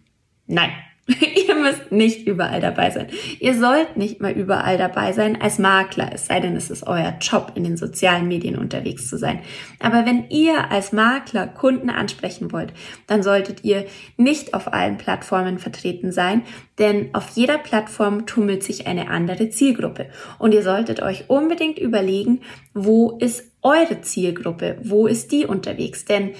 Nein. 0.46 0.70
Müsst 1.62 1.92
nicht 1.92 2.26
überall 2.26 2.60
dabei 2.60 2.90
sein. 2.90 3.08
Ihr 3.40 3.58
sollt 3.58 3.96
nicht 3.96 4.20
mal 4.20 4.32
überall 4.32 4.78
dabei 4.78 5.12
sein 5.12 5.40
als 5.40 5.58
Makler, 5.58 6.10
es 6.12 6.26
sei 6.26 6.40
denn, 6.40 6.56
es 6.56 6.70
ist 6.70 6.86
euer 6.86 7.16
Job, 7.20 7.52
in 7.54 7.64
den 7.64 7.76
sozialen 7.76 8.28
Medien 8.28 8.56
unterwegs 8.56 9.08
zu 9.08 9.18
sein. 9.18 9.40
Aber 9.80 10.06
wenn 10.06 10.28
ihr 10.30 10.70
als 10.70 10.92
Makler 10.92 11.46
Kunden 11.46 11.90
ansprechen 11.90 12.52
wollt, 12.52 12.72
dann 13.06 13.22
solltet 13.22 13.64
ihr 13.64 13.86
nicht 14.16 14.54
auf 14.54 14.72
allen 14.72 14.98
Plattformen 14.98 15.58
vertreten 15.58 16.12
sein, 16.12 16.42
denn 16.78 17.14
auf 17.14 17.30
jeder 17.30 17.58
Plattform 17.58 18.26
tummelt 18.26 18.62
sich 18.62 18.86
eine 18.86 19.08
andere 19.08 19.50
Zielgruppe. 19.50 20.06
Und 20.38 20.54
ihr 20.54 20.62
solltet 20.62 21.02
euch 21.02 21.28
unbedingt 21.28 21.78
überlegen, 21.78 22.40
wo 22.74 23.18
ist 23.18 23.52
eure 23.62 24.00
Zielgruppe, 24.00 24.78
wo 24.82 25.06
ist 25.06 25.32
die 25.32 25.44
unterwegs? 25.46 26.04
Denn 26.04 26.32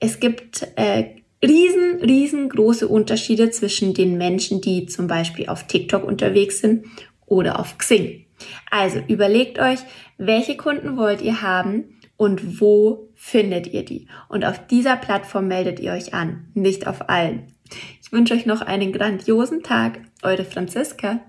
es 0.00 0.20
gibt 0.20 0.66
äh, 0.76 1.23
riesen, 1.46 2.00
riesengroße 2.00 2.88
Unterschiede 2.88 3.50
zwischen 3.50 3.94
den 3.94 4.16
Menschen, 4.18 4.60
die 4.60 4.86
zum 4.86 5.06
Beispiel 5.06 5.48
auf 5.48 5.66
TikTok 5.66 6.04
unterwegs 6.04 6.60
sind 6.60 6.86
oder 7.26 7.58
auf 7.58 7.78
Xing. 7.78 8.26
Also 8.70 9.00
überlegt 9.06 9.58
euch, 9.58 9.80
welche 10.18 10.56
Kunden 10.56 10.96
wollt 10.96 11.22
ihr 11.22 11.42
haben 11.42 11.98
und 12.16 12.60
wo 12.60 13.10
findet 13.14 13.68
ihr 13.68 13.84
die? 13.84 14.08
Und 14.28 14.44
auf 14.44 14.66
dieser 14.66 14.96
Plattform 14.96 15.48
meldet 15.48 15.80
ihr 15.80 15.92
euch 15.92 16.14
an, 16.14 16.46
nicht 16.54 16.86
auf 16.86 17.08
allen. 17.08 17.54
Ich 18.02 18.12
wünsche 18.12 18.34
euch 18.34 18.46
noch 18.46 18.60
einen 18.60 18.92
grandiosen 18.92 19.62
Tag. 19.62 20.00
Eure 20.22 20.44
Franziska. 20.44 21.20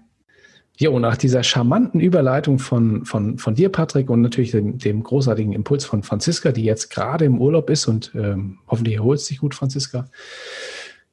Jo, 0.78 1.00
nach 1.00 1.16
dieser 1.16 1.42
charmanten 1.42 2.02
Überleitung 2.02 2.60
von, 2.60 3.06
von, 3.06 3.38
von 3.38 3.56
dir, 3.56 3.70
Patrick, 3.70 4.10
und 4.10 4.22
natürlich 4.22 4.52
dem, 4.52 4.78
dem 4.78 5.04
großartigen 5.04 5.54
Impuls 5.54 5.86
von 5.86 6.04
Franziska, 6.04 6.52
die 6.52 6.64
jetzt 6.64 6.90
gerade 6.90 7.24
im 7.24 7.40
Urlaub 7.40 7.70
ist 7.70 7.88
und 7.88 8.12
ähm, 8.14 8.58
hoffentlich 8.68 8.96
erholt 8.96 9.22
sich 9.22 9.40
gut, 9.40 9.56
Franziska. 9.56 10.10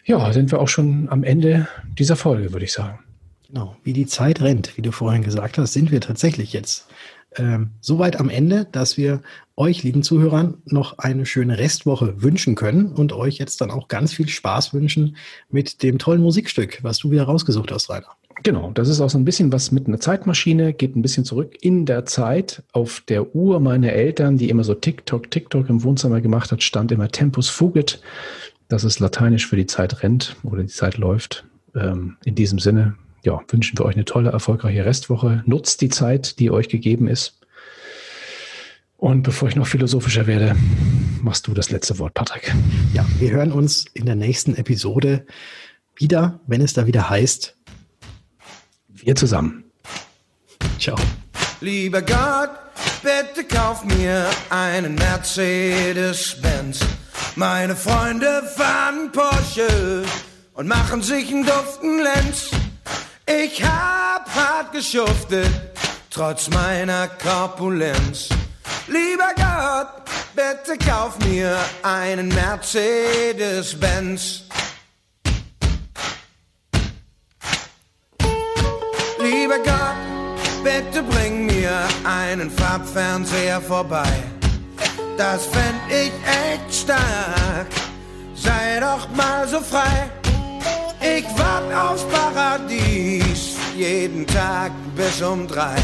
Ja, 0.05 0.33
sind 0.33 0.51
wir 0.51 0.61
auch 0.61 0.69
schon 0.69 1.09
am 1.11 1.23
Ende 1.23 1.69
dieser 1.97 2.17
Folge, 2.17 2.53
würde 2.53 2.65
ich 2.65 2.73
sagen. 2.73 2.99
Genau, 3.47 3.77
wie 3.85 3.93
die 3.93 4.07
Zeit 4.07 4.41
rennt, 4.41 4.77
wie 4.77 4.83
du 4.83 4.91
vorhin 4.91 5.23
gesagt 5.23 5.59
hast, 5.59 5.75
sind 5.75 5.93
wir 5.93 6.01
tatsächlich 6.01 6.53
jetzt 6.53 6.89
ähm, 7.37 7.71
so 7.81 7.99
weit 7.99 8.19
am 8.19 8.31
Ende, 8.31 8.67
dass 8.73 8.97
wir 8.97 9.23
euch, 9.57 9.83
lieben 9.83 10.03
Zuhörern, 10.03 10.55
noch 10.65 10.99
eine 10.99 11.27
schöne 11.27 11.59
Restwoche 11.59 12.21
wünschen 12.23 12.55
können 12.55 12.93
und 12.93 13.13
euch 13.13 13.39
jetzt 13.39 13.61
dann 13.61 13.71
auch 13.71 13.89
ganz 13.89 14.13
viel 14.13 14.29
Spaß 14.29 14.75
wünschen 14.75 15.17
mit 15.51 15.83
dem 15.83 15.99
tollen 15.99 16.23
Musikstück, 16.23 16.81
was 16.83 16.99
du 16.99 17.11
wieder 17.11 17.25
rausgesucht 17.25 17.71
hast, 17.71 17.91
Rainer. 17.91 18.17
Genau, 18.43 18.73
das 18.73 18.89
ist 18.89 19.01
auch 19.01 19.11
so 19.11 19.19
ein 19.19 19.25
bisschen 19.25 19.53
was 19.53 19.71
mit 19.71 19.87
einer 19.87 20.01
Zeitmaschine, 20.01 20.73
geht 20.73 20.97
ein 20.97 21.03
bisschen 21.03 21.25
zurück 21.25 21.57
in 21.61 21.87
der 21.87 22.07
Zeit. 22.07 22.63
Auf 22.73 23.03
der 23.07 23.37
Uhr 23.37 23.61
meiner 23.61 23.93
Eltern, 23.93 24.37
die 24.37 24.49
immer 24.49 24.65
so 24.65 24.75
TikTok, 24.75 25.31
TikTok 25.31 25.69
im 25.69 25.85
Wohnzimmer 25.85 26.21
gemacht 26.21 26.51
hat, 26.51 26.63
stand 26.63 26.91
immer 26.91 27.09
Tempus 27.09 27.49
Fugit. 27.49 28.01
Das 28.69 28.85
ist 28.85 28.99
lateinisch 28.99 29.47
für 29.47 29.57
die 29.57 29.67
Zeit 29.67 30.03
rennt 30.03 30.37
oder 30.43 30.63
die 30.63 30.69
Zeit 30.69 30.97
läuft. 30.97 31.45
Ähm, 31.77 32.17
in 32.25 32.35
diesem 32.35 32.59
Sinne, 32.59 32.95
ja, 33.25 33.41
wünschen 33.49 33.79
wir 33.79 33.85
euch 33.85 33.95
eine 33.95 34.05
tolle, 34.05 34.31
erfolgreiche 34.31 34.85
Restwoche. 34.85 35.43
Nutzt 35.47 35.81
die 35.81 35.89
Zeit, 35.89 36.39
die 36.41 36.51
euch 36.51 36.69
gegeben 36.69 37.07
ist. 37.07 37.39
Und 38.97 39.23
bevor 39.23 39.49
ich 39.49 39.57
noch 39.57 39.67
philosophischer 39.67 40.27
werde, 40.27 40.57
machst 41.21 41.47
du 41.47 41.55
das 41.55 41.71
letzte 41.71 41.99
Wort, 41.99 42.15
Patrick. 42.15 42.55
Ja, 42.93 43.05
wir 43.19 43.31
hören 43.31 43.53
uns 43.53 43.85
in 43.95 44.07
der 44.07 44.17
nächsten 44.17 44.57
Episode 44.57 45.27
wieder, 45.97 46.41
wenn 46.47 46.61
es 46.61 46.73
da 46.73 46.87
wieder 46.87 47.11
heißt. 47.11 47.57
Wir 49.03 49.15
zusammen. 49.17 49.65
Ciao. 50.79 50.97
Lieber 51.61 52.01
Gott, 52.03 52.51
bitte 53.03 53.43
kauf 53.45 53.85
mir 53.85 54.31
einen 54.51 54.95
Mercedes-Benz. 54.95 56.79
Meine 57.35 57.75
Freunde 57.75 58.45
fahren 58.57 59.11
Porsche 59.11 60.05
und 60.55 60.69
machen 60.69 61.03
sich 61.03 61.29
einen 61.31 61.45
duften 61.45 61.99
Lenz. 61.99 62.51
Ich 63.27 63.65
hab 63.65 64.33
hart 64.35 64.71
geschuftet, 64.73 65.51
trotz 66.11 66.49
meiner 66.51 67.09
Korpulenz. 67.09 68.29
Lieber 68.87 69.33
Gott, 69.37 69.89
bitte 70.37 70.79
kauf 70.79 71.19
mir 71.27 71.57
einen 71.83 72.29
Mercedes-Benz. 72.29 74.45
Bitte 80.63 81.03
bring 81.03 81.47
mir 81.47 81.73
einen 82.05 82.51
Farbfernseher 82.51 83.61
vorbei. 83.61 84.13
Das 85.17 85.47
fänd 85.47 85.81
ich 85.89 86.13
echt 86.27 86.75
stark. 86.83 87.67
Sei 88.35 88.81
doch 88.81 89.09
mal 89.15 89.47
so 89.47 89.61
frei. 89.61 90.11
Ich 91.01 91.25
wart 91.37 91.73
aufs 91.75 92.05
Paradies 92.05 93.57
jeden 93.77 94.27
Tag 94.27 94.73
bis 94.97 95.21
um 95.21 95.47
drei. 95.47 95.77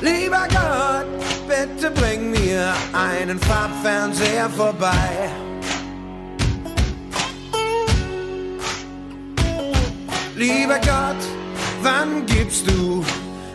Lieber 0.00 0.48
Gott, 0.48 1.06
bitte 1.48 1.90
bring 1.90 2.30
mir 2.30 2.72
einen 2.92 3.38
Farbfernseher 3.38 4.50
vorbei. 4.50 5.30
Lieber 10.34 10.78
Gott, 10.78 11.22
wann 11.82 12.26
gibst 12.26 12.66
du 12.68 13.04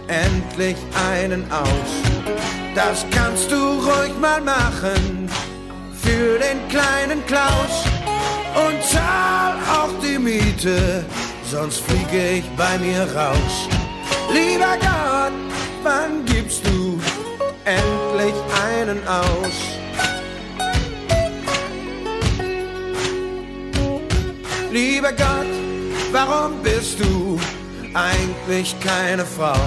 endlich 0.07 0.77
einen 1.11 1.49
aus? 1.51 1.91
Das 2.75 3.05
kannst 3.11 3.51
du 3.51 3.55
ruhig 3.55 4.13
mal 4.19 4.41
machen 4.41 5.29
für 5.93 6.39
den 6.39 6.67
kleinen 6.69 7.25
Klaus 7.25 7.85
und 8.67 8.83
zahl 8.83 9.55
auch 9.71 9.93
die 10.01 10.17
Miete, 10.19 11.05
sonst 11.49 11.81
fliege 11.81 12.37
ich 12.37 12.45
bei 12.55 12.77
mir 12.77 13.01
raus. 13.15 13.67
Lieber 14.31 14.77
Gott, 14.79 15.33
wann 15.83 16.25
gibst 16.25 16.65
du 16.67 16.99
endlich 17.65 18.35
einen 18.65 19.07
aus? 19.07 19.77
Lieber 24.71 25.11
Gott, 25.13 25.47
warum 26.11 26.61
bist 26.61 26.99
du 26.99 27.39
eigentlich 27.93 28.75
keine 28.79 29.25
Frau? 29.25 29.57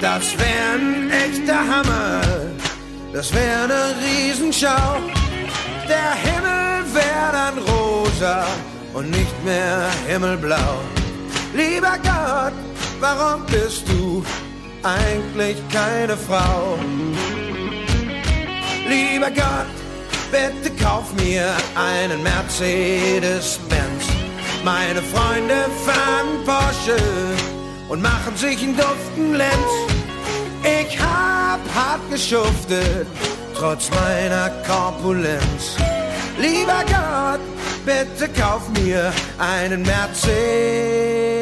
Das 0.00 0.38
wär 0.38 0.74
ein 0.74 1.10
echter 1.10 1.56
Hammer, 1.56 2.20
das 3.12 3.32
wär 3.32 3.64
eine 3.64 3.94
Riesenschau. 4.04 5.00
Der 5.88 6.12
Himmel 6.14 6.84
wär 6.92 7.32
dann 7.32 7.58
rosa 7.58 8.46
und 8.92 9.10
nicht 9.10 9.44
mehr 9.44 9.88
himmelblau. 10.06 10.80
Lieber 11.54 11.96
Gott, 12.02 12.52
warum 13.00 13.46
bist 13.46 13.88
du 13.88 14.22
eigentlich 14.82 15.56
keine 15.72 16.16
Frau? 16.16 16.78
Lieber 18.86 19.30
Gott, 19.30 19.74
bitte 20.30 20.70
kauf 20.76 21.12
mir 21.14 21.48
einen 21.74 22.22
Mercedes-Benz. 22.22 24.04
Meine 24.62 25.00
Freunde 25.00 25.66
Porsche 25.84 26.45
und 27.88 28.02
machen 28.02 28.36
sich 28.36 28.62
einen 28.62 28.76
duften 28.76 29.34
Lenz. 29.34 29.70
Ich 30.62 30.98
hab 30.98 31.60
hart 31.74 32.10
geschuftet, 32.10 33.06
trotz 33.54 33.90
meiner 33.90 34.50
Korpulenz. 34.66 35.76
Lieber 36.38 36.84
Gott, 36.86 37.40
bitte 37.84 38.28
kauf 38.32 38.68
mir 38.80 39.12
einen 39.38 39.82
Mercedes. 39.82 41.35